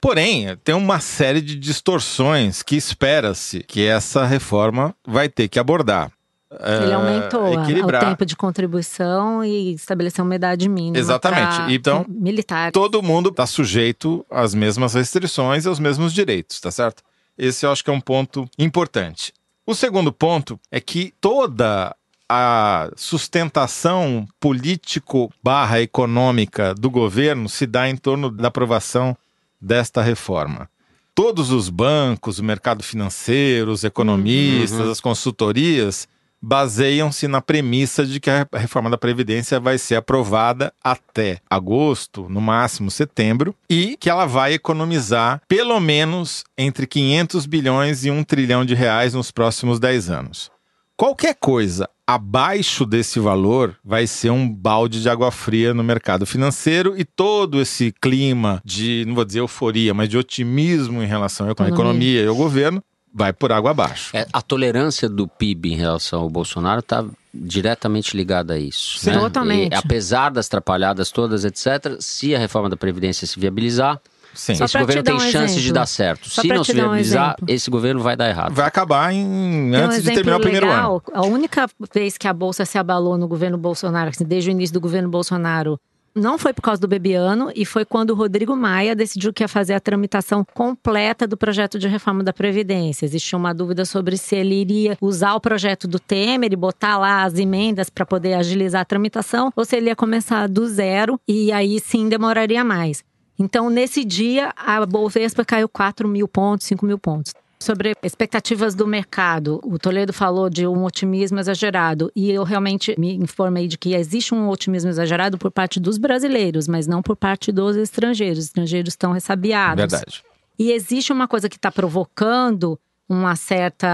[0.00, 6.10] Porém, tem uma série de distorções que espera-se que essa reforma vai ter que abordar.
[6.50, 10.96] Ele É, aumentou o tempo de contribuição e estabeleceu uma idade mínima.
[10.96, 11.74] Exatamente.
[11.74, 12.72] Então, militares.
[12.72, 17.02] todo mundo está sujeito às mesmas restrições e aos mesmos direitos, tá certo?
[17.36, 19.34] Esse eu acho que é um ponto importante.
[19.66, 21.94] O segundo ponto é que toda
[22.28, 29.16] a sustentação político barra econômica do governo se dá em torno da aprovação
[29.60, 30.68] desta reforma.
[31.14, 36.06] Todos os bancos, o mercado financeiro, os economistas, as consultorias
[36.40, 42.40] baseiam-se na premissa de que a reforma da Previdência vai ser aprovada até agosto, no
[42.40, 48.64] máximo setembro, e que ela vai economizar pelo menos entre 500 bilhões e 1 trilhão
[48.64, 50.57] de reais nos próximos 10 anos.
[50.98, 56.98] Qualquer coisa abaixo desse valor vai ser um balde de água fria no mercado financeiro
[56.98, 61.52] e todo esse clima de, não vou dizer euforia, mas de otimismo em relação à
[61.52, 61.74] Economia.
[61.76, 62.82] economia e ao governo
[63.14, 64.10] vai por água abaixo.
[64.16, 68.98] É, a tolerância do PIB em relação ao Bolsonaro está diretamente ligada a isso.
[68.98, 69.10] Sim.
[69.10, 69.20] né?
[69.20, 69.72] Totalmente.
[69.74, 74.00] E, apesar das trapalhadas todas, etc., se a reforma da Previdência se viabilizar,
[74.34, 74.54] Sim.
[74.54, 75.74] Só esse governo te dar tem um chance de exemplo.
[75.74, 76.28] dar certo.
[76.28, 77.54] Só se não se um viabilizar, exemplo.
[77.54, 78.54] esse governo vai dar errado.
[78.54, 81.24] Vai acabar em, Tem um antes de terminar o primeiro legal, ano.
[81.24, 84.74] A única vez que a bolsa se abalou no governo Bolsonaro, assim, desde o início
[84.74, 85.78] do governo Bolsonaro,
[86.14, 89.48] não foi por causa do Bebiano e foi quando o Rodrigo Maia decidiu que ia
[89.48, 93.04] fazer a tramitação completa do projeto de reforma da Previdência.
[93.04, 97.22] Existia uma dúvida sobre se ele iria usar o projeto do Temer e botar lá
[97.22, 101.52] as emendas para poder agilizar a tramitação ou se ele ia começar do zero e
[101.52, 103.04] aí sim demoraria mais.
[103.38, 107.32] Então, nesse dia, a Bovespa caiu 4 mil pontos, 5 mil pontos.
[107.60, 113.14] Sobre expectativas do mercado, o Toledo falou de um otimismo exagerado e eu realmente me
[113.16, 117.50] informei de que existe um otimismo exagerado por parte dos brasileiros, mas não por parte
[117.50, 118.38] dos estrangeiros.
[118.38, 119.80] Os estrangeiros estão ressabiados.
[119.80, 120.24] Verdade.
[120.56, 123.88] E existe uma coisa que está provocando uma certa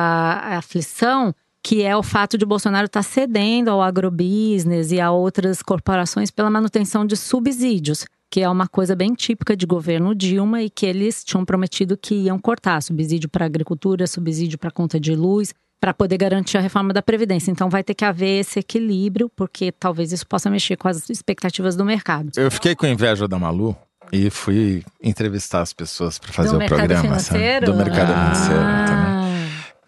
[0.59, 6.31] aflição, que é o fato de Bolsonaro estar cedendo ao agrobusiness e a outras corporações
[6.31, 10.85] pela manutenção de subsídios, que é uma coisa bem típica de governo Dilma e que
[10.85, 15.55] eles tinham prometido que iam cortar subsídio para agricultura, subsídio para conta de luz.
[15.81, 17.53] para poder garantir a reforma da Previdência.
[17.53, 21.77] Então vai ter que haver esse equilíbrio, porque talvez isso possa mexer com as expectativas
[21.77, 22.33] do mercado.
[22.37, 23.77] Eu fiquei com inveja da Malu
[24.11, 27.03] e fui entrevistar as pessoas para fazer do o programa.
[27.03, 27.67] Financeiro?
[27.67, 27.79] Sabe?
[27.79, 28.35] Do mercado ah.
[28.35, 29.24] financeiro também.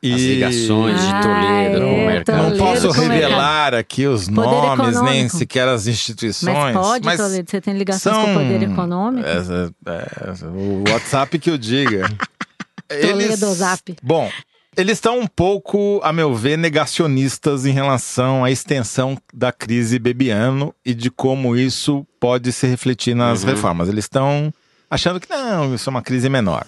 [0.07, 0.15] E...
[0.15, 2.51] As ligações de Toledo ah, com o mercado.
[2.51, 5.05] Não posso revelar aqui os poder nomes, econômico.
[5.05, 6.55] nem sequer as instituições.
[6.55, 8.25] Mas pode, mas Toledo, você tem ligações são...
[8.25, 9.27] com o poder econômico?
[9.27, 12.09] É, é, o WhatsApp que eu diga.
[12.89, 13.97] Toledo, Zap.
[14.03, 14.31] Bom,
[14.77, 20.75] eles estão um pouco, a meu ver, negacionistas em relação à extensão da crise bebiano
[20.85, 23.51] e de como isso pode se refletir nas uhum.
[23.51, 23.89] reformas.
[23.89, 24.53] Eles estão
[24.91, 26.67] achando que não, isso é uma crise menor.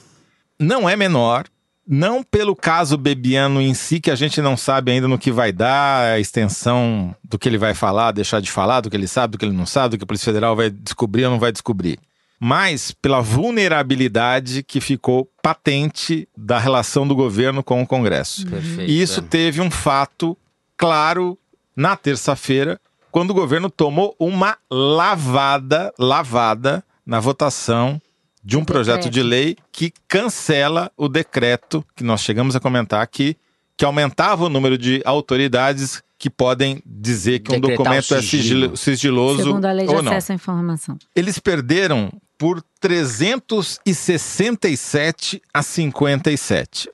[0.59, 1.44] Não é menor,
[1.88, 5.51] não pelo caso bebiano em si, que a gente não sabe ainda no que vai
[5.51, 9.33] dar, a extensão do que ele vai falar, deixar de falar, do que ele sabe,
[9.33, 11.51] do que ele não sabe, do que a Polícia Federal vai descobrir ou não vai
[11.51, 11.98] descobrir.
[12.38, 18.46] Mas pela vulnerabilidade que ficou patente da relação do governo com o Congresso.
[18.46, 20.37] Perfeito, e isso teve um fato
[20.77, 21.38] claro
[21.74, 22.79] na terça-feira,
[23.11, 28.01] quando o governo tomou uma lavada, lavada na votação
[28.48, 33.37] de um projeto de lei que cancela o decreto que nós chegamos a comentar aqui,
[33.76, 38.74] que aumentava o número de autoridades que podem dizer que Decretar um documento é sigilo,
[38.74, 40.12] sigiloso Segundo a lei de ou não.
[40.12, 40.96] acesso à informação.
[41.14, 46.90] Eles perderam por 367 a 57.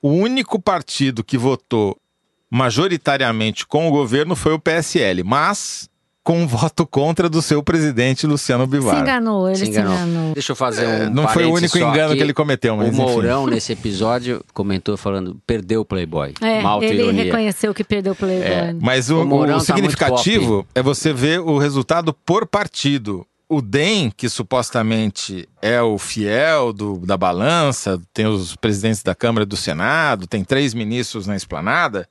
[0.00, 1.98] O único partido que votou
[2.48, 5.90] majoritariamente com o governo foi o PSL, mas
[6.24, 8.94] com um voto contra do seu presidente Luciano Bivar.
[8.96, 9.94] Se enganou, ele Se se enganou.
[9.94, 10.32] enganou.
[10.34, 12.92] Deixa eu fazer um É, não foi o único engano que ele cometeu, mas O
[12.92, 13.02] enfim.
[13.02, 16.34] Mourão, nesse episódio, comentou falando, perdeu o Playboy.
[16.40, 17.24] É, Malta ele ironia.
[17.24, 18.46] reconheceu que perdeu o Playboy.
[18.46, 18.72] É.
[18.80, 23.26] Mas o, O Mourão o tá significativo é você ver o resultado por partido.
[23.48, 29.42] O DEM, que supostamente é o fiel do, da balança, tem os presidentes da Câmara
[29.42, 32.08] e do Senado, tem três ministros na esplanada.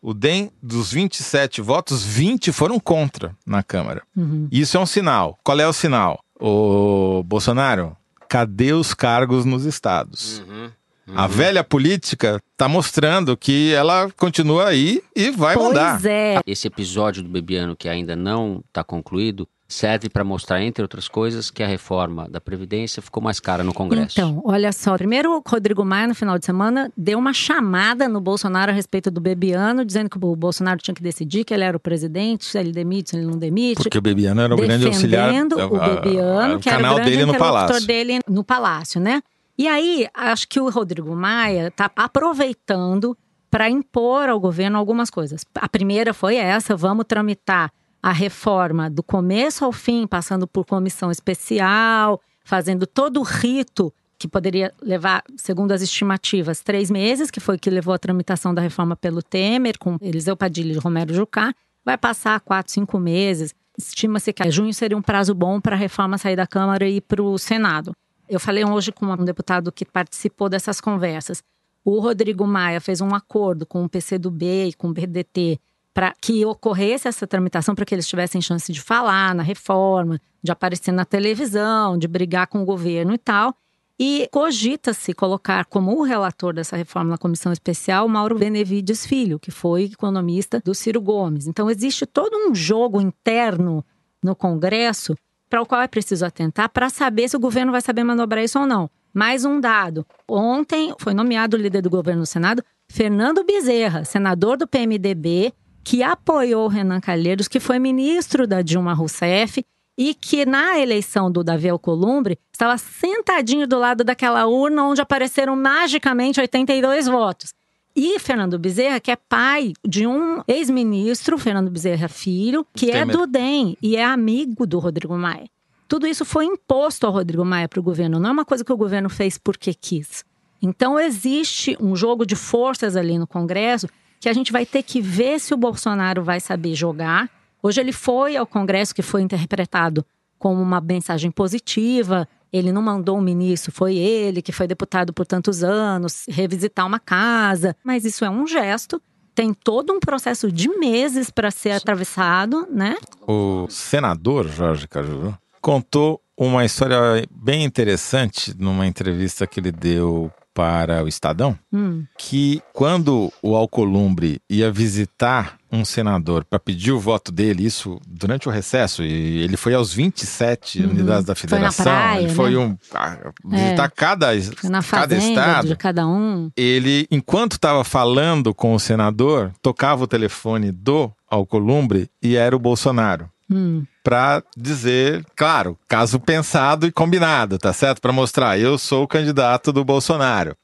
[0.00, 4.02] O DEM, dos 27 votos, 20 foram contra na Câmara.
[4.16, 4.48] Uhum.
[4.50, 5.38] Isso é um sinal.
[5.42, 6.20] Qual é o sinal?
[6.38, 7.96] O Bolsonaro,
[8.28, 10.40] cadê os cargos nos estados?
[10.40, 10.70] Uhum.
[11.16, 16.04] A velha política está mostrando que ela continua aí e vai pois mandar.
[16.04, 16.38] é.
[16.46, 21.50] Esse episódio do Bebiano, que ainda não está concluído, serve para mostrar, entre outras coisas,
[21.50, 24.18] que a reforma da Previdência ficou mais cara no Congresso.
[24.18, 24.96] Então, olha só.
[24.96, 29.10] Primeiro, o Rodrigo Maia, no final de semana, deu uma chamada no Bolsonaro a respeito
[29.10, 32.58] do Bebiano, dizendo que o Bolsonaro tinha que decidir que ele era o presidente, se
[32.58, 33.82] ele demite, se ele não demite.
[33.82, 35.26] Porque o Bebiano era o grande auxiliar.
[35.30, 37.86] defendendo o a- a- Bebiano, o que era o dele no palácio.
[37.86, 39.22] dele no palácio, né?
[39.58, 43.16] E aí, acho que o Rodrigo Maia está aproveitando
[43.50, 45.44] para impor ao governo algumas coisas.
[45.54, 47.70] A primeira foi essa: vamos tramitar
[48.02, 54.26] a reforma do começo ao fim, passando por comissão especial, fazendo todo o rito que
[54.26, 58.60] poderia levar, segundo as estimativas, três meses, que foi o que levou a tramitação da
[58.60, 63.54] reforma pelo Temer, com Eliseu Padilha e Romero Jucá, vai passar quatro, cinco meses.
[63.76, 67.00] Estima-se que junho seria um prazo bom para a reforma sair da Câmara e ir
[67.02, 67.92] para o Senado.
[68.28, 71.42] Eu falei hoje com um deputado que participou dessas conversas.
[71.84, 75.60] O Rodrigo Maia fez um acordo com o PCdoB e com o PDT
[75.92, 80.52] para que ocorresse essa tramitação, para que eles tivessem chance de falar na reforma, de
[80.52, 83.54] aparecer na televisão, de brigar com o governo e tal.
[84.00, 89.50] E cogita-se colocar como o relator dessa reforma na comissão especial Mauro Benevides Filho, que
[89.50, 91.48] foi economista do Ciro Gomes.
[91.48, 93.84] Então, existe todo um jogo interno
[94.22, 95.16] no Congresso
[95.50, 98.60] para o qual é preciso atentar para saber se o governo vai saber manobrar isso
[98.60, 98.88] ou não.
[99.12, 100.06] Mais um dado.
[100.28, 105.52] Ontem foi nomeado o líder do governo no Senado, Fernando Bezerra, senador do PMDB,
[105.88, 109.64] que apoiou o Renan Calheiros, que foi ministro da Dilma Rousseff
[109.96, 115.56] e que na eleição do Davi Alcolumbre estava sentadinho do lado daquela urna onde apareceram
[115.56, 117.54] magicamente 82 votos.
[117.96, 123.16] E Fernando Bezerra, que é pai de um ex-ministro, Fernando Bezerra Filho, que é Temer.
[123.16, 125.48] do DEM e é amigo do Rodrigo Maia.
[125.88, 128.72] Tudo isso foi imposto ao Rodrigo Maia para o governo, não é uma coisa que
[128.74, 130.22] o governo fez porque quis.
[130.60, 133.88] Então existe um jogo de forças ali no Congresso
[134.20, 137.30] que a gente vai ter que ver se o Bolsonaro vai saber jogar.
[137.62, 140.04] Hoje ele foi ao Congresso, que foi interpretado
[140.38, 142.28] como uma mensagem positiva.
[142.52, 146.98] Ele não mandou um ministro, foi ele que foi deputado por tantos anos, revisitar uma
[146.98, 147.76] casa.
[147.84, 149.00] Mas isso é um gesto.
[149.34, 152.96] Tem todo um processo de meses para ser atravessado, né?
[153.26, 161.04] O senador Jorge Cajuru contou uma história bem interessante numa entrevista que ele deu para
[161.04, 162.04] o Estadão Hum.
[162.18, 168.48] que quando o Alcolumbre ia visitar um senador para pedir o voto dele, isso durante
[168.48, 170.90] o recesso, e ele foi aos 27 Uhum.
[170.90, 172.56] unidades da Foi federação, praia, ele foi né?
[172.56, 175.68] um ah, visitar cada, Foi na cada fazenda estado.
[175.68, 176.50] de cada um.
[176.56, 182.58] Ele, enquanto estava falando com o senador, tocava o telefone do Alcolumbre e era o
[182.58, 183.28] Bolsonaro.
[183.50, 183.84] Hum.
[184.02, 188.00] Para dizer, claro, caso pensado e combinado, tá certo?
[188.00, 190.56] Para mostrar, eu sou o candidato do Bolsonaro.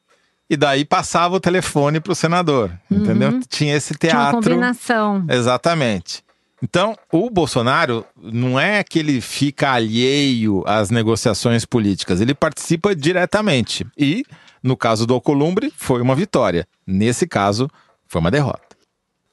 [0.48, 3.40] E daí passava o telefone para o senador, entendeu?
[3.48, 3.98] Tinha esse Uhum.
[3.98, 4.42] Tinha uma teatro.
[4.50, 5.24] combinação.
[5.28, 6.22] Exatamente.
[6.62, 13.86] Então, o Bolsonaro não é que ele fica alheio às negociações políticas, ele participa diretamente.
[13.98, 14.24] E,
[14.62, 16.66] no caso do Alcolumbre, foi uma vitória.
[16.86, 17.68] Nesse caso,
[18.06, 18.76] foi uma derrota.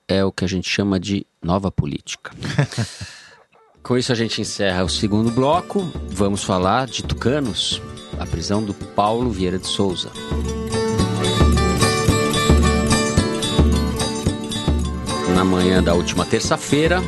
[0.08, 2.32] É o que a gente chama de nova política.
[3.84, 5.92] Com isso a gente encerra o segundo bloco.
[6.10, 7.82] Vamos falar de Tucanos,
[8.20, 10.12] a prisão do Paulo Vieira de Souza.
[15.36, 17.02] Na manhã da última terça-feira,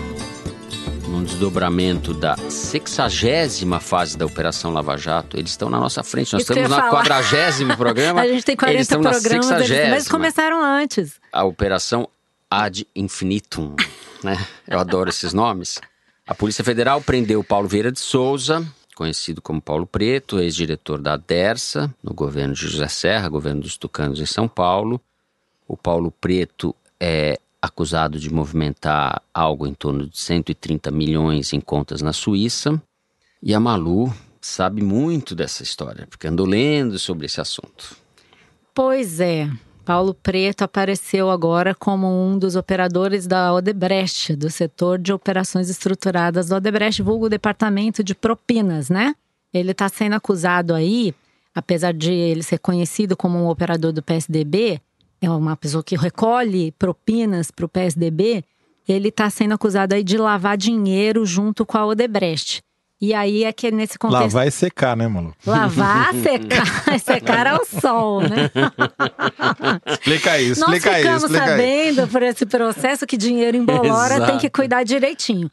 [1.08, 6.34] num desdobramento da sexagésima fase da Operação Lava Jato, eles estão na nossa frente.
[6.34, 6.90] Nós Isso estamos falar.
[6.90, 8.22] quadragésimo programa.
[8.24, 11.14] A gente tem 40 eles estão na programas, eles- mas eles sexagésima começaram antes.
[11.32, 12.08] a Operação
[12.50, 13.76] Ad Infinitum,
[14.24, 14.38] né?
[14.68, 15.80] Eu adoro esses nomes.
[16.26, 21.94] A Polícia Federal prendeu Paulo Vieira de Souza, conhecido como Paulo Preto, ex-diretor da Dersa,
[22.02, 25.02] no governo de José Serra, governo dos Tucanos em São Paulo.
[25.68, 32.02] O Paulo Preto é acusado de movimentar algo em torno de 130 milhões em contas
[32.02, 32.82] na Suíça.
[33.42, 37.98] E a Malu sabe muito dessa história, porque andou lendo sobre esse assunto.
[38.74, 39.50] Pois é.
[39.86, 46.48] Paulo Preto apareceu agora como um dos operadores da Odebrecht, do setor de operações estruturadas
[46.48, 49.13] da Odebrecht, vulgo Departamento de Propinas, né?
[49.54, 51.13] Ele está sendo acusado aí,
[51.54, 54.80] apesar de ele ser conhecido como um operador do PSDB,
[55.22, 58.43] é uma pessoa que recolhe propinas para o PSDB,
[58.88, 62.62] ele está sendo acusado aí de lavar dinheiro junto com a Odebrecht.
[63.04, 64.22] E aí é que nesse contexto...
[64.22, 65.36] Lavar e secar, né, maluco?
[65.46, 68.50] Lavar, secar, secar ao sol, né?
[69.86, 71.50] Explica aí, Nós explica aí, ficamos explica aí.
[71.50, 74.32] sabendo por esse processo que dinheiro embolora Exato.
[74.32, 75.52] tem que cuidar direitinho.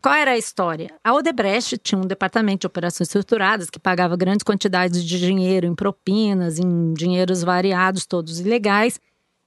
[0.00, 0.90] Qual era a história?
[1.04, 5.74] A Odebrecht tinha um departamento de operações estruturadas que pagava grandes quantidades de dinheiro em
[5.74, 8.98] propinas, em dinheiros variados, todos ilegais.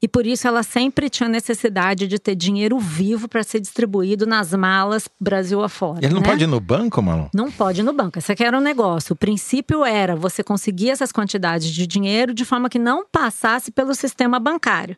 [0.01, 4.53] E por isso ela sempre tinha necessidade de ter dinheiro vivo para ser distribuído nas
[4.53, 5.99] malas Brasil afora.
[6.05, 6.27] Ele não né?
[6.27, 7.29] pode ir no banco, mano?
[7.33, 8.17] Não pode ir no banco.
[8.17, 9.13] Esse aqui era o negócio.
[9.13, 13.93] O princípio era você conseguir essas quantidades de dinheiro de forma que não passasse pelo
[13.93, 14.95] sistema bancário.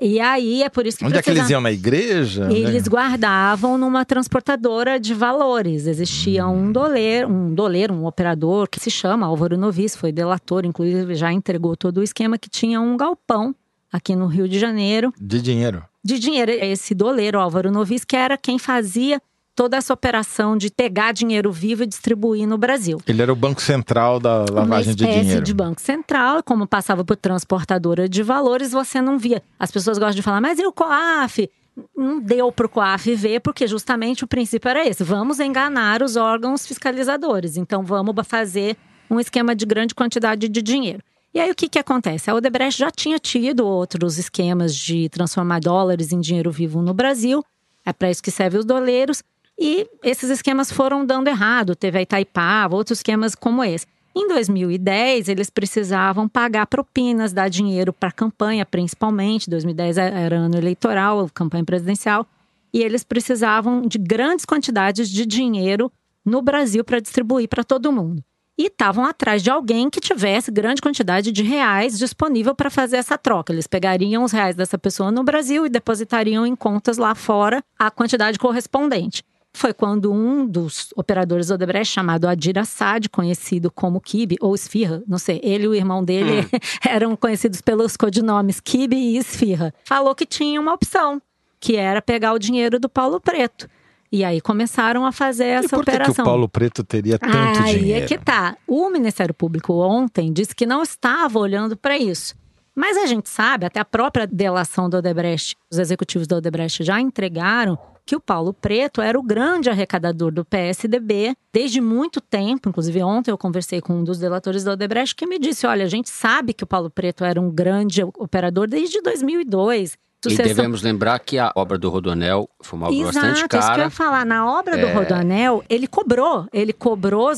[0.00, 1.60] E aí é por isso que Onde é que eles iam?
[1.60, 2.48] Na igreja?
[2.52, 2.88] Eles né?
[2.90, 5.86] guardavam numa transportadora de valores.
[5.86, 6.64] Existia Hum.
[6.66, 11.32] um doleiro, um doleiro, um operador que se chama Álvaro Novis, foi delator, inclusive já
[11.32, 13.54] entregou todo o esquema que tinha um galpão
[13.94, 15.84] aqui no Rio de Janeiro De dinheiro.
[16.02, 16.50] de dinheiro.
[16.50, 19.22] Esse doleiro, Álvaro Novis, que era quem fazia
[19.54, 23.00] toda essa operação de pegar dinheiro vivo e distribuir no Brasil.
[23.06, 25.44] Ele era o banco central da lavagem uma de espécie dinheiro.
[25.44, 29.40] de banco central, como passava por transportadora de valores, você não via.
[29.56, 31.48] As pessoas gostam de falar, mas e o COAF?
[31.96, 36.16] Não deu para o COAF ver, porque justamente o princípio era esse: vamos enganar os
[36.16, 37.56] órgãos fiscalizadores.
[37.56, 38.76] Então vamos fazer
[39.08, 41.00] um esquema de grande quantidade de dinheiro.
[41.34, 42.30] E aí o que, que acontece?
[42.30, 47.44] A Odebrecht já tinha tido outros esquemas de transformar dólares em dinheiro vivo no Brasil.
[47.84, 49.20] É para isso que servem os doleiros.
[49.58, 51.74] E esses esquemas foram dando errado.
[51.74, 53.84] Teve a Itaipava, outros esquemas como esse.
[54.14, 59.50] Em 2010, eles precisavam pagar propinas, dar dinheiro para a campanha, principalmente.
[59.50, 62.24] 2010 era ano eleitoral, campanha presidencial.
[62.72, 65.90] E eles precisavam de grandes quantidades de dinheiro
[66.24, 68.22] no Brasil para distribuir para todo mundo.
[68.56, 73.18] E estavam atrás de alguém que tivesse grande quantidade de reais disponível para fazer essa
[73.18, 73.52] troca.
[73.52, 77.90] Eles pegariam os reais dessa pessoa no Brasil e depositariam em contas lá fora a
[77.90, 79.24] quantidade correspondente.
[79.56, 85.00] Foi quando um dos operadores do Odebrecht, chamado Adir Assad, conhecido como Kibe, ou Esfirra,
[85.06, 86.48] não sei, ele e o irmão dele
[86.84, 91.22] eram conhecidos pelos codinomes Kibe e Esfirra, falou que tinha uma opção,
[91.60, 93.68] que era pegar o dinheiro do Paulo Preto.
[94.14, 97.60] E aí começaram a fazer E essa por que, que o Paulo Preto teria tanto
[97.64, 98.04] Aí dinheiro?
[98.04, 98.56] é que tá.
[98.64, 102.36] O Ministério Público ontem disse que não estava olhando para isso.
[102.76, 107.00] Mas a gente sabe, até a própria delação do Odebrecht, os executivos do Odebrecht já
[107.00, 112.68] entregaram que o Paulo Preto era o grande arrecadador do PSDB desde muito tempo.
[112.68, 115.88] Inclusive, ontem eu conversei com um dos delatores do Odebrecht que me disse: olha, a
[115.88, 119.98] gente sabe que o Paulo Preto era um grande operador desde 2002.
[120.30, 123.56] E devemos lembrar que a obra do Rodonel foi uma obra Exato, bastante isso que
[123.56, 123.82] eu cara.
[123.84, 124.24] ia falar.
[124.24, 124.92] Na obra do É.
[124.92, 126.46] Rodonel, ele cobrou.
[126.52, 127.34] Ele cobrou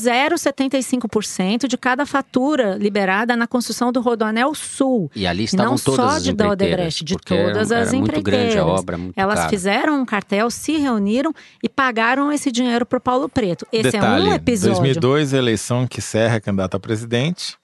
[0.51, 5.09] 0,75% de cada fatura liberada na construção do Rodonel Sul.
[5.15, 7.71] E ali estavam Não todas só as de da empreiteiras, Odebrecht, de porque era- todas
[7.71, 8.79] as era muito grande a empreiteiras.
[8.79, 9.49] obra, muito Elas cara.
[9.49, 11.33] fizeram um cartel, se reuniram
[11.63, 13.65] e pagaram esse dinheiro para o Paulo Preto.
[13.71, 14.75] Esse Detalhe, é um episódio.
[14.77, 17.57] 2002, eleição que Serra é candidato a presidente.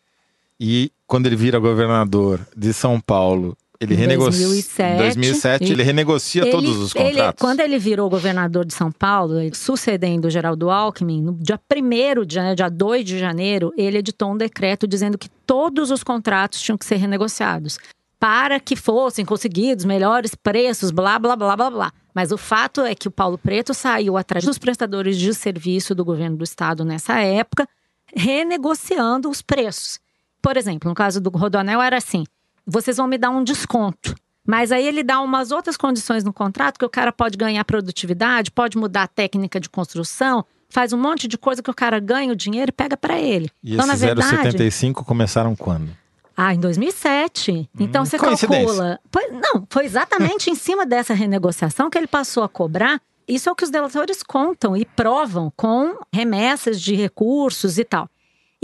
[0.59, 4.45] E quando ele vira governador de São Paulo, ele renegocia.
[4.47, 7.41] 2007, 2007, ele renegocia todos os ele- contratos.
[7.41, 12.25] quando ele virou governador de São Paulo, ele- sucedendo o Geraldo Alckmin, no dia 1
[12.25, 16.61] de janeiro, dia 2 de janeiro, ele editou um decreto dizendo que todos os contratos
[16.61, 17.77] tinham que ser renegociados
[18.19, 21.91] para que fossem conseguidos melhores preços, blá, blá, blá, blá, blá.
[22.15, 26.05] Mas o fato é que o Paulo Preto saiu atrás dos prestadores de serviço do
[26.05, 27.67] governo do estado nessa época,
[28.15, 29.99] renegociando os preços.
[30.41, 32.23] Por exemplo, no caso do Rodonel era assim:
[32.65, 34.15] vocês vão me dar um desconto.
[34.45, 38.51] Mas aí ele dá umas outras condições no contrato que o cara pode ganhar produtividade,
[38.51, 42.33] pode mudar a técnica de construção, faz um monte de coisa que o cara ganha
[42.33, 43.49] o dinheiro e pega para ele.
[43.63, 45.95] E então, na esses verdade, 0,75 começaram quando?
[46.35, 47.69] ah, em 2007.
[47.79, 48.65] Então você Hum, coincidência.
[48.65, 48.99] calcula.
[49.11, 52.99] Foi- não, foi exatamente em cima dessa renegociação que ele passou a cobrar.
[53.27, 58.09] Isso é o que os delatores contam e provam com remessas de recursos e tal.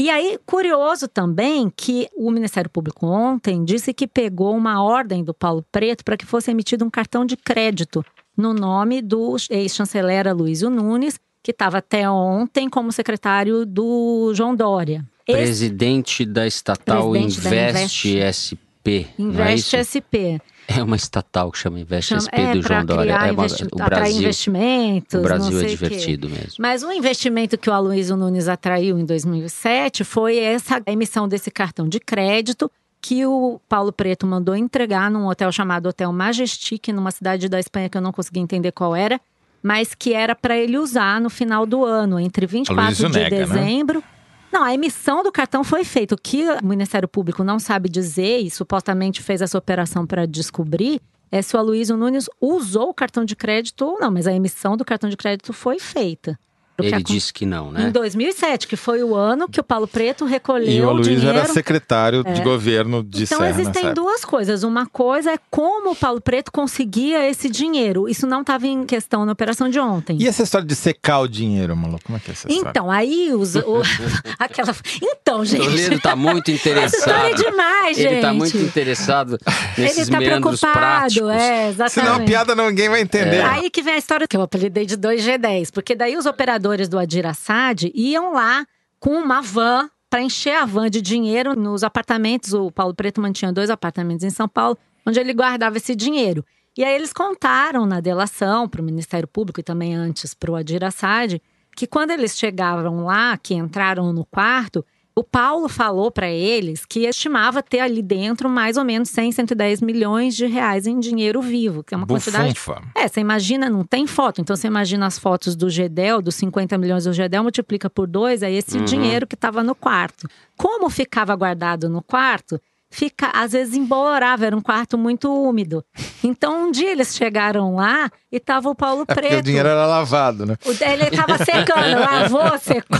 [0.01, 5.33] E aí, curioso também que o Ministério Público ontem disse que pegou uma ordem do
[5.33, 8.01] Paulo Preto para que fosse emitido um cartão de crédito
[8.37, 15.03] no nome do ex-chanceler Aloysio Nunes, que estava até ontem como secretário do João Dória.
[15.27, 19.05] Esse- Presidente da estatal Presidente da Investe SP.
[19.17, 19.57] não é?
[19.83, 20.39] SP.
[20.71, 23.11] É uma estatal que chama Investe Chama- SP é, do João Dória.
[23.11, 25.19] É uma, o atrair Brasil, investimentos.
[25.19, 26.53] o Brasil não é divertido mesmo.
[26.59, 31.89] Mas o investimento que o Aloysio Nunes atraiu em 2007 foi essa emissão desse cartão
[31.89, 37.49] de crédito que o Paulo Preto mandou entregar num hotel chamado Hotel Majestic, numa cidade
[37.49, 39.19] da Espanha que eu não consegui entender qual era,
[39.63, 43.47] mas que era para ele usar no final do ano, entre 24 Aloysio de nega,
[43.47, 44.03] né?
[44.51, 46.15] Não, a emissão do cartão foi feita.
[46.15, 51.01] O que o Ministério Público não sabe dizer e supostamente fez essa operação para descobrir
[51.31, 54.75] é se o Aloysio Nunes usou o cartão de crédito ou não, mas a emissão
[54.75, 56.39] do cartão de crédito foi feita.
[56.81, 57.91] O que Ele acon- disse que não, Em né?
[57.91, 61.27] 2007, que foi o ano que o Paulo Preto recolheu E o dinheiro.
[61.29, 64.63] era secretário de governo de então Serra existem duas coisas.
[64.63, 68.07] Uma coisa é como o Paulo Preto conseguia esse dinheiro.
[68.07, 70.17] Isso não estava em questão na operação de ontem.
[70.19, 72.03] E essa história de secar o dinheiro, maluco?
[72.05, 72.69] Como é que é essa história?
[72.69, 73.81] Então, aí os, o-
[74.39, 74.75] aquela.
[75.01, 75.63] Então, gente.
[75.65, 76.85] Toledo tá muito Essa história é
[77.31, 77.45] interessado.
[77.51, 78.07] demais, gente.
[78.13, 79.37] Ele tá muito interessado
[79.77, 81.29] nesses Ele tá meandros preocupado, práticos.
[81.31, 81.91] é, exatamente.
[81.93, 83.41] Senão a piada ninguém vai entender.
[83.41, 86.97] Aí que vem a história que eu apelidei de 2G10, porque daí os operadores do
[86.97, 88.65] Adir Assad iam lá
[88.99, 92.53] com uma van para encher a van de dinheiro nos apartamentos.
[92.53, 96.43] O Paulo Preto mantinha dois apartamentos em São Paulo, onde ele guardava esse dinheiro.
[96.77, 100.55] E aí eles contaram na delação para o Ministério Público e também antes para o
[100.55, 101.41] Adir Assad
[101.75, 104.85] que quando eles chegavam lá, que entraram no quarto,
[105.19, 109.81] o Paulo falou para eles que estimava ter ali dentro mais ou menos 100, 110
[109.81, 112.81] milhões de reais em dinheiro vivo, que é uma quantidade Bufunfa.
[112.95, 114.39] é, você imagina, não tem foto.
[114.41, 118.41] Então você imagina as fotos do Gedel, dos 50 milhões do Gedel, multiplica por dois,
[118.43, 118.85] é esse Uhum.
[118.85, 120.27] dinheiro que estava no quarto.
[120.57, 122.59] Como ficava guardado no quarto,
[122.89, 125.83] fica, às vezes embolorava, era um quarto muito úmido.
[126.23, 129.39] Então um dia eles chegaram lá e tava o Paulo É Preto.
[129.39, 130.55] o dinheiro era lavado, né?
[130.65, 132.99] O dele tava secando, lavou, secou.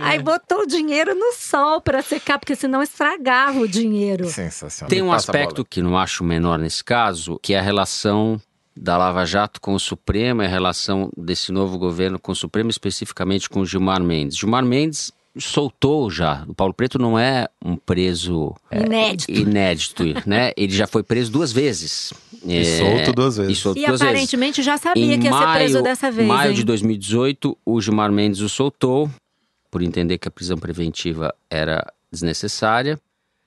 [0.00, 0.22] Aí É.
[0.22, 4.28] botou o dinheiro no sol para secar, porque senão estragava o dinheiro.
[4.28, 4.88] Sensacional.
[4.90, 8.40] Tem um aspecto que não acho menor nesse caso, que é a relação
[8.76, 12.70] da Lava Jato com o Supremo, e a relação desse novo governo com o Supremo,
[12.70, 14.36] especificamente com o Gilmar Mendes.
[14.38, 16.44] Gilmar Mendes soltou já.
[16.48, 19.30] O Paulo Preto não é um preso é, Inédito.
[19.32, 20.52] inédito, né?
[20.58, 22.12] Ele já foi preso duas vezes.
[22.44, 23.52] E solto duas vezes.
[23.58, 24.02] E solto E duas vezes.
[24.14, 26.26] aparentemente já sabia Em que ia ser preso maio- dessa vez.
[26.28, 26.56] maio hein?
[26.56, 29.10] de 2018, o Gilmar Mendes o soltou,
[29.70, 32.98] por entender que a prisão preventiva era desnecessária.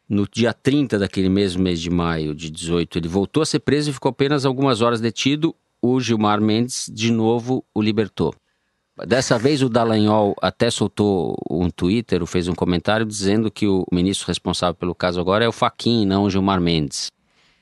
[0.08, 3.90] No dia 30 daquele mesmo mês de maio de 18, ele voltou a ser preso
[3.90, 5.56] e ficou apenas algumas horas detido.
[5.82, 8.34] O Gilmar Mendes, de novo, o libertou.
[9.08, 13.86] Dessa vez, o Dallagnol até soltou um Twitter, ou fez um comentário dizendo que o
[13.92, 17.12] ministro responsável pelo caso agora é o Faquin, não o Gilmar Mendes.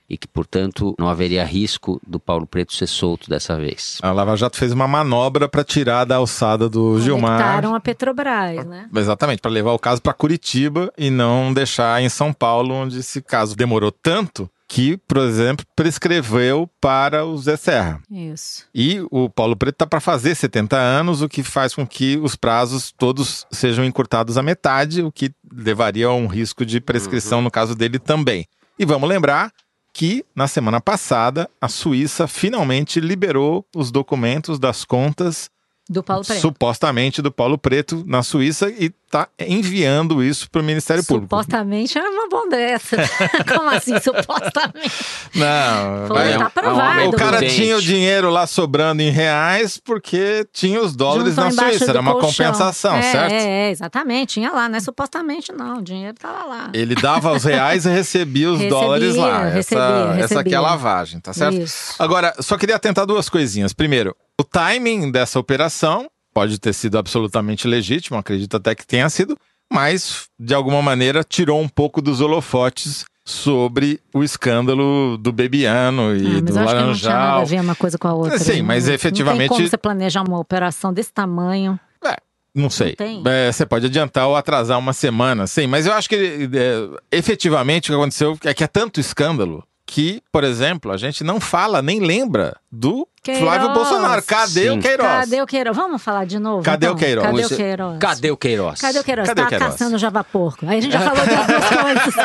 [0.09, 3.97] E que, portanto, não haveria risco do Paulo Preto ser solto dessa vez.
[4.01, 7.39] A Lava Jato fez uma manobra para tirar da alçada do Gilmar.
[7.39, 8.89] Conectaram a Petrobras, né?
[8.93, 13.21] Exatamente, para levar o caso para Curitiba e não deixar em São Paulo, onde esse
[13.21, 18.01] caso demorou tanto que, por exemplo, prescreveu para o Zé Serra.
[18.09, 18.65] Isso.
[18.73, 22.37] E o Paulo Preto está para fazer 70 anos, o que faz com que os
[22.37, 27.51] prazos todos sejam encurtados à metade, o que levaria a um risco de prescrição no
[27.51, 28.47] caso dele também.
[28.79, 29.51] E vamos lembrar
[29.93, 35.49] que na semana passada a Suíça finalmente liberou os documentos das contas
[35.91, 36.39] Do Paulo Preto.
[36.39, 41.25] supostamente do Paulo Preto na Suíça e está enviando isso para o Ministério Público.
[41.35, 42.95] Supostamente é uma bom dessa.
[43.53, 44.89] Como assim, supostamente?
[45.35, 47.55] Não, Pô, vai- tá é um o cara prudente.
[47.55, 51.99] tinha o dinheiro lá sobrando em reais porque tinha os dólares Juntou na Suíça, era
[51.99, 52.45] uma colchão.
[52.47, 53.31] compensação, é, certo?
[53.33, 54.35] É, é, exatamente.
[54.35, 55.79] Tinha lá, não é supostamente não.
[55.79, 56.69] O dinheiro tava lá.
[56.73, 59.43] Ele dava os reais e recebia os Recebia, dólares lá.
[59.49, 60.41] recebia, essa, essa recebia.
[60.41, 61.57] aqui é a lavagem, tá certo?
[61.57, 61.95] Isso.
[61.99, 63.73] Agora, só queria tentar duas coisinhas.
[63.73, 69.37] Primeiro, o timing dessa operação pode ter sido absolutamente legítimo, acredito até que tenha sido,
[69.71, 76.25] mas de alguma maneira tirou um pouco dos holofotes sobre o escândalo do Bebiano e
[76.25, 77.45] Ah, mas do eu acho que não tinha nada a Laranjal.
[77.45, 78.39] ver uma coisa com a outra.
[78.39, 81.79] Sim, Não- mas Não efetivamente- tem como você planejar uma operação desse tamanho.
[82.03, 82.15] É,
[82.55, 82.95] não sei.
[82.95, 83.21] tem?
[83.25, 85.67] É, você pode adiantar ou atrasar uma semana, sim.
[85.67, 86.15] Mas eu acho que
[86.51, 91.23] é, efetivamente o que aconteceu é que é tanto escândalo que, por exemplo, a gente
[91.23, 93.43] não fala nem lembra do Queiroz.
[93.45, 94.23] Flávio Bolsonaro.
[94.23, 94.69] Cadê Sim.
[94.71, 95.07] o Queiroz?
[95.07, 95.77] Cadê o Queiroz?
[95.77, 96.63] Vamos falar de novo?
[96.63, 96.95] Cadê então?
[96.95, 97.25] o Queiroz?
[97.27, 97.99] Cadê o Queiroz?
[97.99, 98.81] Cadê o Queiroz?
[98.81, 99.27] Cadê o Queiroz?
[99.27, 99.71] Cadê o tá Queiroz?
[99.73, 100.65] caçando Java Porco.
[100.67, 102.15] Aí a gente já falou das duas coisas.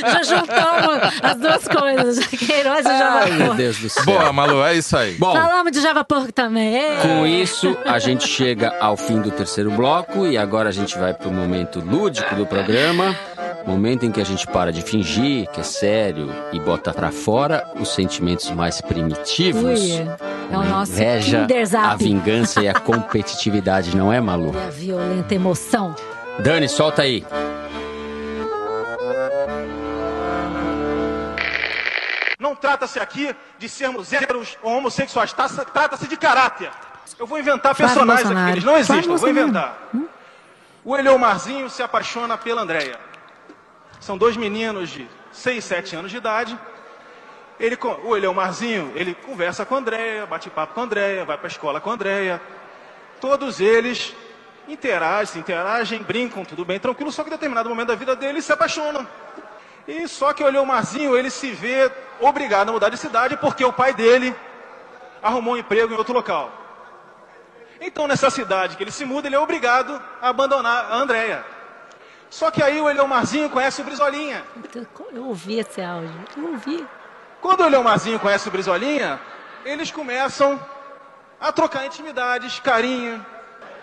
[0.00, 2.26] já juntamos as duas coisas.
[2.36, 3.54] Queiroz e Java Ai, meu.
[3.54, 4.04] Deus do céu.
[4.04, 5.14] Boa, Malu, é isso aí.
[5.14, 6.96] Bom, Falamos de Java Porco também.
[7.00, 11.14] Com isso, a gente chega ao fim do terceiro bloco e agora a gente vai
[11.14, 13.16] pro momento lúdico do programa.
[13.66, 17.64] Momento em que a gente para de fingir que é sério e bota pra fora
[17.80, 19.43] os sentimentos mais primitivos.
[19.52, 20.08] Ui,
[20.50, 21.46] é o a nosso inveja,
[21.82, 24.54] a vingança e a competitividade, não é, Malu?
[24.54, 25.94] E a violenta emoção.
[26.38, 27.24] Dani, solta aí.
[32.38, 36.70] Não trata-se aqui de sermos héteros ou homossexuais, trata-se de caráter.
[37.18, 39.90] Eu vou inventar personagens aqui, eles não existem, eu vou inventar.
[40.84, 42.98] O Eliomarzinho se apaixona pela Andréia.
[44.00, 46.58] São dois meninos de 6, 7 anos de idade.
[47.58, 51.46] Ele, o Eliomarzinho, ele conversa com a Andréia, bate papo com a Andréia, vai para
[51.46, 52.40] a escola com a Andréia.
[53.20, 54.14] Todos eles
[54.68, 58.52] interagem, interagem, brincam, tudo bem, tranquilo, só que em determinado momento da vida deles se
[58.52, 59.06] apaixonam.
[59.86, 61.90] E só que o Eliomarzinho, ele se vê
[62.20, 64.34] obrigado a mudar de cidade porque o pai dele
[65.22, 66.50] arrumou um emprego em outro local.
[67.80, 71.44] Então, nessa cidade que ele se muda, ele é obrigado a abandonar a Andréia.
[72.30, 74.42] Só que aí o Eliomarzinho conhece o Brizolinha.
[75.12, 76.10] Eu ouvi esse áudio.
[76.36, 76.86] Eu ouvi.
[77.44, 79.20] Quando o Eliomarzinho conhece o Brizolinha,
[79.66, 80.58] eles começam
[81.38, 83.24] a trocar intimidades, carinho,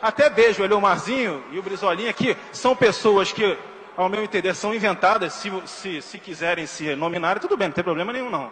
[0.01, 0.64] até beijo.
[0.64, 3.55] O Eliomarzinho e o Brizolinha, que são pessoas que,
[3.95, 7.84] ao meu entender, são inventadas, se, se, se quiserem se nominarem, tudo bem, não tem
[7.84, 8.51] problema nenhum não.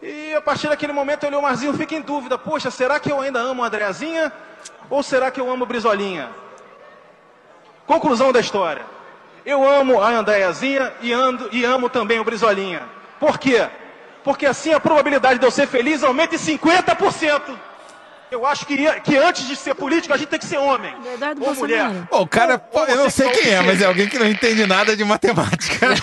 [0.00, 3.40] E a partir daquele momento o Eliomarzinho fica em dúvida, poxa, será que eu ainda
[3.40, 4.32] amo a Andreazinha
[4.88, 6.30] ou será que eu amo o Brizolinha?
[7.86, 8.86] Conclusão da história.
[9.44, 12.84] Eu amo a Andréazinha e, ando, e amo também o Brizolinha.
[13.20, 13.68] Por quê?
[14.24, 17.42] Porque assim a probabilidade de eu ser feliz aumenta em 50%.
[18.30, 21.44] Eu acho que, que antes de ser político a gente tem que ser homem Eduardo
[21.44, 21.88] ou mulher.
[22.10, 24.66] Pô, o cara, pô, eu não sei quem é, mas é alguém que não entende
[24.66, 25.86] nada de matemática.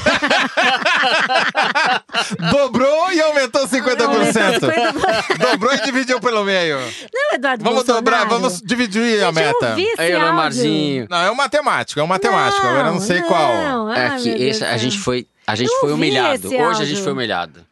[2.51, 4.01] Dobrou e aumentou 50%.
[4.01, 5.37] Aumentou 50%.
[5.39, 6.77] Dobrou e dividiu pelo meio.
[7.13, 8.03] Não, Eduardo Vamos Bolsonaro.
[8.05, 9.69] dobrar, vamos dividir a Gente, eu meta.
[9.69, 10.25] ouvi esse Aí, áudio.
[10.27, 11.07] Leomarzinho.
[11.09, 13.53] Não, é um matemático, é um matemático, agora eu não sei qual.
[13.57, 16.47] Não, É ai, que esse, a gente foi, a gente Eu foi humilhado.
[16.47, 16.85] Hoje a áudio.
[16.85, 17.65] gente foi humilhado.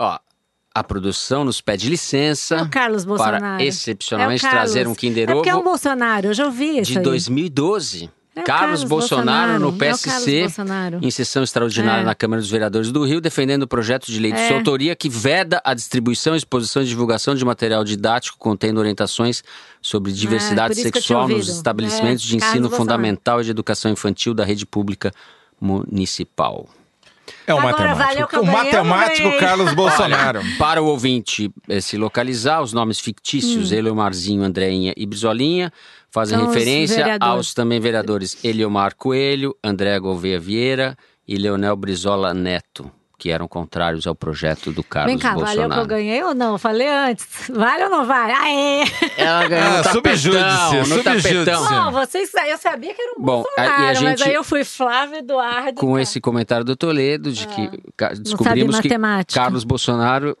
[0.00, 0.18] Ó,
[0.74, 3.40] a produção nos pede licença É o Carlos Bolsonaro.
[3.40, 4.72] para excepcionalmente É Carlos.
[4.72, 7.04] trazer um Kinder É porque é o Ovo Bolsonaro, eu já ouvi isso de aí.
[7.04, 8.10] 2012.
[8.36, 10.98] É Carlos, Carlos Bolsonaro, no Bolsonaro, é o Carlos PSC, Bolsonaro.
[11.02, 12.04] em sessão extraordinária É.
[12.04, 14.46] na Câmara dos Vereadores do Rio, defendendo o projeto de lei de É.
[14.48, 19.42] sua autoria que veda a distribuição, exposição e divulgação de material didático contendo orientações
[19.82, 22.76] sobre diversidade É, que sexual nos estabelecimentos É, de Carlos ensino Bolsonaro.
[22.76, 25.12] fundamental e de educação infantil da rede pública
[25.60, 26.68] municipal.
[27.46, 28.32] É um Agora matemático.
[28.32, 29.38] valeu o matemático.
[29.38, 30.40] Carlos Bolsonaro.
[30.58, 35.72] Para o ouvinte eh, se localizar, os nomes fictícios Eleomarzinho, Andreinha e Brizolinha
[36.10, 36.44] fazem Hum.
[36.44, 42.90] São referência aos também vereadores Eliomar Coelho, André Gouveia Vieira e Leonel Brizola Neto,
[43.20, 45.86] que eram contrários ao projeto do Carlos Vem cá, valeu que eu Bolsonaro.
[45.86, 46.56] ganhei ou não?
[46.56, 47.26] Falei antes.
[47.52, 48.32] Vale ou não vale?
[48.32, 48.84] Aê!
[49.18, 51.44] Ela ganhou Ah, no tapetão, subjúdice, no subjúdice.
[51.44, 51.92] tapetão.
[51.92, 54.42] Vocês, eu sabia que era um Bom, Bolsonaro, a- e a mas gente- aí eu
[54.42, 55.74] fui Flávio Eduardo.
[55.74, 56.02] Com cara.
[56.02, 58.88] esse comentário do Toledo, de que ca- descobrimos que.
[59.34, 60.34] Carlos Bolsonaro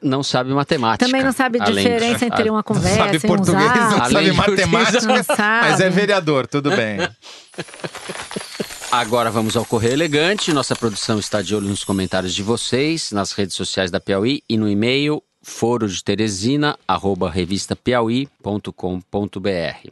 [0.00, 1.04] não sabe matemática.
[1.06, 3.98] Também não sabe a além de- diferença entre uma conversa sabe e um português, não
[3.98, 5.68] sabe matemática, Não sabe.
[5.70, 6.98] mas é vereador, tudo bem.
[8.92, 10.52] Agora vamos ao Correio Elegante.
[10.52, 14.58] Nossa produção está de olho nos comentários de vocês, nas redes sociais da Piauí e
[14.58, 19.90] no e-mail foro de Teresina, arroba revistapiauí.com.br.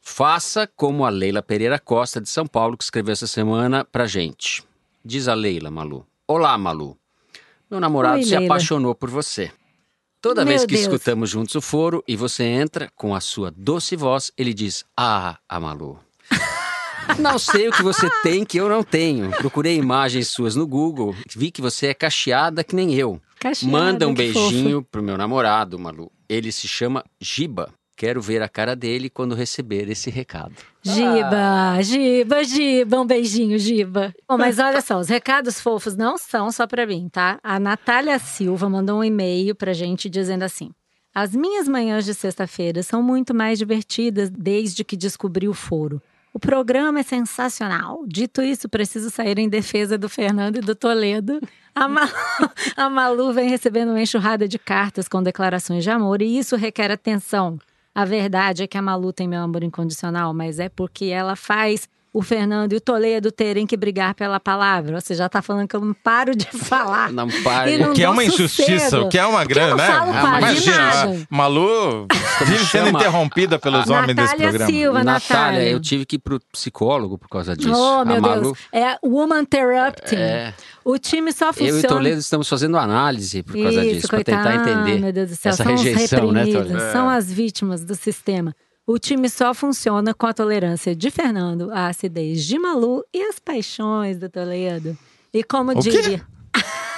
[0.00, 4.62] Faça como a Leila Pereira Costa, de São Paulo, que escreveu essa semana pra gente.
[5.02, 6.06] Diz a Leila, Malu.
[6.28, 6.98] Olá, Malu.
[7.70, 8.44] Meu namorado Oi, se Leila.
[8.44, 9.50] apaixonou por você.
[10.20, 10.82] Toda Meu vez que Deus.
[10.82, 15.38] escutamos juntos o foro e você entra com a sua doce voz, ele diz: Ah,
[15.48, 16.03] a Malu.
[17.18, 19.30] Não sei o que você tem que eu não tenho.
[19.30, 23.20] Procurei imagens suas no Google, vi que você é cacheada que nem eu.
[23.38, 26.10] Cacheada, Manda um beijinho pro meu namorado, Malu.
[26.28, 27.72] Ele se chama Giba.
[27.96, 30.54] Quero ver a cara dele quando receber esse recado.
[30.82, 34.12] Giba, Giba, Giba, um beijinho, Giba.
[34.28, 37.38] Bom, mas olha só, os recados fofos não são só pra mim, tá?
[37.42, 40.70] A Natália Silva mandou um e-mail pra gente dizendo assim:
[41.14, 46.02] As minhas manhãs de sexta-feira são muito mais divertidas desde que descobri o foro.
[46.34, 48.02] O programa é sensacional.
[48.08, 51.40] Dito isso, preciso sair em defesa do Fernando e do Toledo.
[51.72, 52.10] A Malu,
[52.76, 56.90] a Malu vem recebendo uma enxurrada de cartas com declarações de amor e isso requer
[56.90, 57.56] atenção.
[57.94, 61.88] A verdade é que a Malu tem meu amor incondicional, mas é porque ela faz
[62.14, 65.00] o Fernando e o Toledo terem que brigar pela palavra.
[65.00, 67.12] Você já tá falando que eu não paro de falar.
[67.12, 67.26] Não.
[67.66, 69.86] E não O que é uma injustiça, o que é uma grande, né?
[69.88, 72.06] falo Imagina, a Malu
[72.46, 74.70] vive sendo interrompida pelos homens desse Natália programa.
[74.70, 75.70] Silva, Natália, Natália.
[75.70, 77.74] eu tive que ir pro psicólogo por causa disso.
[77.74, 78.58] Oh, meu a Malu, Deus.
[78.72, 80.14] É Woman Interrupting.
[80.14, 80.54] É.
[80.84, 81.72] O time só funciona.
[81.72, 85.30] Eu e Toledo estamos fazendo análise por causa Isso, disso, para tentar entender meu Deus
[85.30, 86.78] do céu, essa são rejeição, né, Toledo?
[86.92, 88.54] São as vítimas do sistema.
[88.86, 93.38] O time só funciona com a tolerância de Fernando, a acidez de Malu e as
[93.38, 94.96] paixões do Toledo.
[95.32, 96.22] E como diria.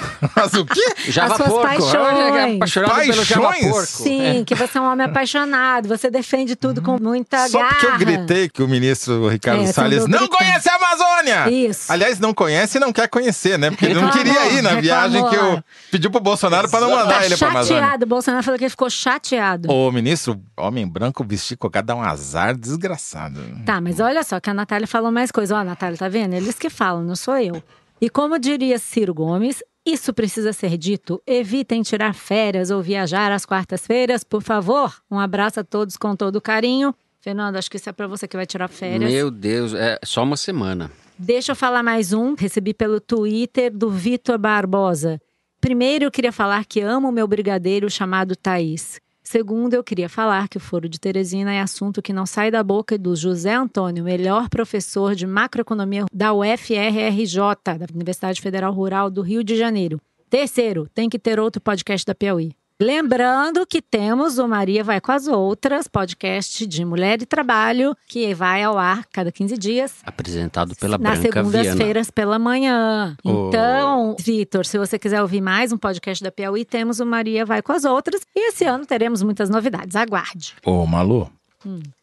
[0.34, 0.80] Mas o quê?
[1.08, 1.66] Java As suas porco.
[1.66, 2.18] paixões.
[2.18, 3.70] É apaixonado pelo Java Paixões?
[3.72, 3.86] porco.
[3.86, 7.70] Sim, que você é um homem apaixonado, você defende tudo com muita Só garra.
[7.74, 10.28] porque eu gritei que o ministro Ricardo É, Salles não gritando.
[10.30, 11.50] conhece a Amazônia!
[11.50, 11.92] Isso.
[11.92, 13.70] Aliás, não conhece e não quer conhecer, né?
[13.70, 16.96] Porque ele não queria ir na viagem que eu pedi pro Bolsonaro para não Tá
[16.96, 17.80] mandar ele pra Amazônia.
[17.82, 19.70] chateado, o Bolsonaro falou que ele ficou chateado.
[19.70, 23.40] O ministro, homem branco, vestir cocado, dá um azar desgraçado.
[23.64, 25.56] Tá, mas olha só que a Natália falou mais coisa.
[25.56, 26.34] Ó, Natália, tá vendo?
[26.34, 27.62] Eles que falam, não sou eu.
[28.00, 31.22] E como diria Ciro Gomes, isso precisa ser dito.
[31.24, 34.92] Evitem tirar férias ou viajar às quartas-feiras, por favor.
[35.08, 36.92] Um abraço a todos com todo carinho.
[37.20, 39.10] Fernando, acho que isso é pra você que vai tirar férias.
[39.10, 40.90] Meu Deus, é só uma semana.
[41.18, 42.34] Deixa eu falar mais um.
[42.34, 45.20] Recebi pelo Twitter do Vitor Barbosa.
[45.60, 49.00] Primeiro, eu queria falar que amo o meu brigadeiro chamado Thaís.
[49.26, 52.62] Segundo, eu queria falar que o Foro de Teresina é assunto que não sai da
[52.62, 59.22] boca do José Antônio, melhor professor de macroeconomia da UFRRJ, da Universidade Federal Rural do
[59.22, 60.00] Rio de Janeiro.
[60.30, 62.54] Terceiro, tem que ter outro podcast da Piauí.
[62.80, 68.34] Lembrando que temos o Maria Vai com as Outras, podcast de mulher e trabalho, que
[68.34, 71.52] vai ao ar cada 15 dias Apresentado pela nas Branca Viana.
[71.58, 73.16] segundas-feiras pela manhã.
[73.24, 73.48] Oh.
[73.48, 77.62] Então, Vitor, se você quiser ouvir mais um podcast da Piauí, temos o Maria Vai
[77.62, 78.20] com as Outras.
[78.36, 79.96] E esse ano teremos muitas novidades.
[79.96, 80.54] Aguarde.
[80.62, 81.30] Ô, Malu,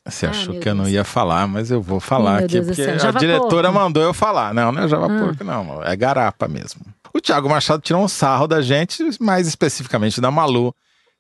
[0.06, 2.68] você Ah, achou que eu não ia falar, mas eu vou falar meu aqui, Deus
[2.68, 4.54] porque a diretora mandou eu falar.
[4.54, 5.20] Não, não é Java Ah.
[5.20, 5.84] Porco, não.
[5.84, 6.82] É garapa mesmo.
[7.14, 10.74] O Thiago Machado tirou um sarro da gente, mais especificamente da Malu,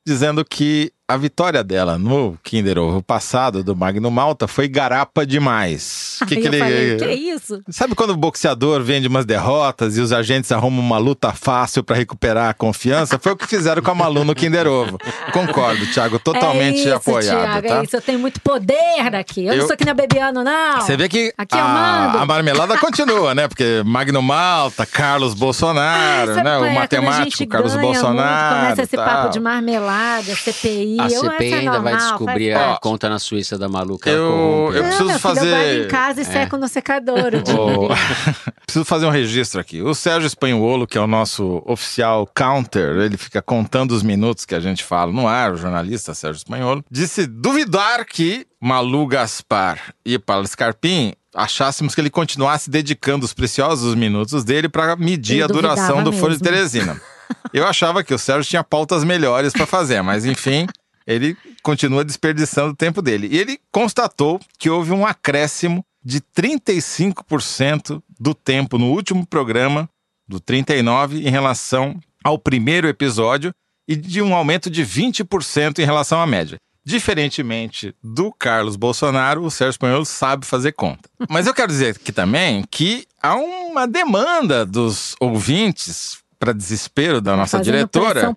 [0.05, 6.17] dizendo que a vitória dela no Kinder Ovo passado, do Magno Malta, foi garapa demais.
[6.21, 6.59] O que que ele...
[6.59, 7.61] falei, que isso?
[7.69, 11.95] Sabe quando o boxeador vende umas derrotas e os agentes arrumam uma luta fácil pra
[11.95, 13.19] recuperar a confiança?
[13.19, 14.97] Foi o que fizeram com a Malu no Kinder Ovo.
[15.33, 17.75] Concordo, Thiago, totalmente é isso, apoiado, Thiago, tá?
[17.79, 19.45] É isso, eu tenho muito poder aqui.
[19.45, 20.81] Eu, Eu- não sou que nem Bebiano, não.
[20.81, 23.47] Você vê que Aqui a, a marmelada continua, né?
[23.47, 26.55] Porque Magno Malta, Carlos Bolsonaro, né?
[26.55, 26.57] é?
[26.59, 28.55] O a matemático Carlos Bolsonaro.
[28.55, 30.93] Muito, começa esse papo de marmelada, CPI.
[31.05, 32.81] A eu, CPI é ainda vai normal, descobrir faz a parte.
[32.81, 34.09] conta na Suíça da maluca.
[34.09, 37.31] Eu- eu preciso Não, filho, fazer- Eu guardo em casa e seco no secador.
[37.31, 37.43] diria.
[38.65, 39.81] Preciso fazer um registro aqui.
[39.81, 44.55] O Sérgio Espanholo, que é o nosso oficial counter, ele fica contando os minutos que
[44.55, 50.17] a gente fala no ar, o jornalista Sérgio Espanholo, disse duvidar que Malu Gaspar e
[50.17, 55.47] Paulo Scarpim achássemos que ele continuasse dedicando os preciosos minutos dele para medir Ele a
[55.47, 56.55] duração do Foro de mesmo.
[56.55, 57.01] Teresina.
[57.53, 60.67] Eu achava que o Sérgio tinha pautas melhores para fazer, mas enfim,
[61.05, 63.27] ele continua desperdiçando o tempo dele.
[63.31, 69.89] E ele constatou que houve um acréscimo de 35% do tempo no último programa,
[70.27, 73.53] do 39, em relação ao primeiro episódio,
[73.87, 76.57] e de um aumento de 20% em relação à média.
[76.85, 81.09] Diferentemente do Carlos Bolsonaro, o Sérgio Espanhol sabe fazer conta.
[81.29, 87.35] Mas eu quero dizer aqui também que há uma demanda dos ouvintes, para desespero da
[87.37, 88.35] nossa Fazendo diretora,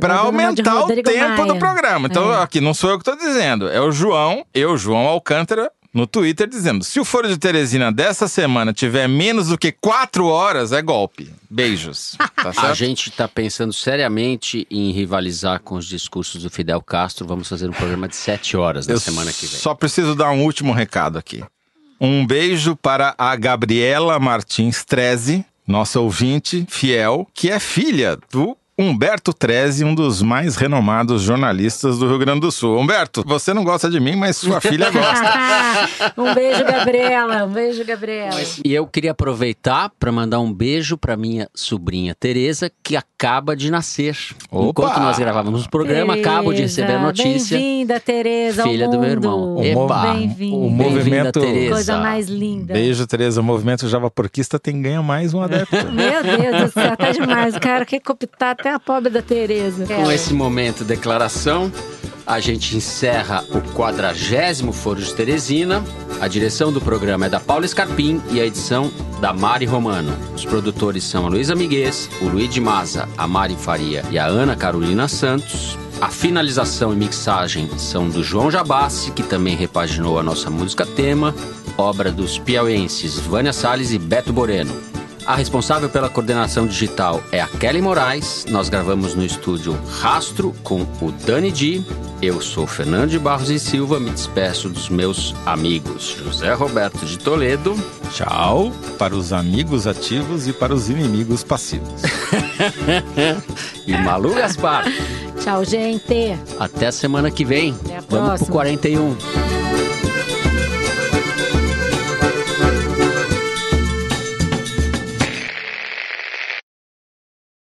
[0.00, 1.58] para de aumentar o Rodrigo tempo do Maia.
[1.58, 2.06] programa.
[2.08, 2.42] Então, É.
[2.42, 6.48] aqui não sou eu que estou dizendo, é o João, eu, João Alcântara, no Twitter,
[6.48, 10.80] dizendo: se o Foro de Teresina dessa semana tiver menos do que quatro horas, é
[10.80, 11.30] golpe.
[11.50, 12.16] Beijos.
[12.42, 17.24] Tá A gente está pensando seriamente em rivalizar com os discursos do Fidel Castro.
[17.24, 19.60] Vamos fazer um programa de sete horas na Eu semana que vem.
[19.60, 21.44] Só preciso dar um último recado aqui.
[22.00, 29.32] Um beijo para a Gabriela Martins Treze, nossa ouvinte fiel, que é filha do Humberto
[29.32, 32.76] Treze, um dos mais renomados jornalistas do Rio Grande do Sul.
[32.76, 36.12] Humberto, você não gosta de mim, mas sua filha gosta.
[36.18, 37.44] um beijo, Gabriela.
[37.44, 38.40] Um beijo, Gabriela.
[38.64, 43.70] E eu queria aproveitar para mandar um beijo para minha sobrinha Tereza, que acaba de
[43.70, 44.16] nascer.
[44.50, 44.68] Opa!
[44.68, 47.56] Enquanto nós gravávamos o programa, acabo de receber a notícia.
[47.56, 48.64] Bem-vinda, Tereza.
[48.64, 49.56] Filha do meu irmão.
[49.56, 50.12] O Eba!
[50.12, 50.56] Bem-vinda.
[50.56, 51.40] O movimento.
[51.40, 51.74] Tereza.
[51.74, 52.74] Coisa mais linda.
[52.74, 53.40] Beijo, Tereza.
[53.40, 55.76] O movimento Java Porquista tem ganha mais um adepto.
[55.92, 57.56] Meu Deus do céu, tá demais.
[57.58, 59.86] Cara quer cooptar até a pobre da Tereza.
[59.86, 61.70] Com esse momento declaração,
[62.26, 65.82] a gente encerra o quadragésimo Foro de Teresina.
[66.20, 70.16] A direção do programa é da Paula Scarpim e a edição da Mari Romano.
[70.34, 74.56] Os produtores são a Luísa Miguez, o Luigi Maza, a Mari Faria e a Ana
[74.56, 75.76] Carolina Santos.
[76.00, 81.34] A finalização e mixagem são do João Jabassi, que também repaginou a nossa música tema,
[81.76, 84.91] obra dos piauenses Vânia Salles e Beto Boreno.
[85.24, 88.44] A responsável pela coordenação digital é a Kelly Moraes.
[88.48, 91.84] Nós gravamos no estúdio Rastro com o Dani Di.
[92.20, 94.00] Eu sou Fernando de Barros e Silva.
[94.00, 97.74] Me despeço dos meus amigos José Roberto de Toledo.
[98.12, 102.02] Tchau para os amigos ativos e para os inimigos passivos.
[103.86, 104.84] e Malu Gaspar.
[105.40, 106.36] Tchau, gente.
[106.58, 107.76] Até semana que vem.
[107.84, 108.52] Até a Vamos pro próxima.
[108.52, 109.61] 41.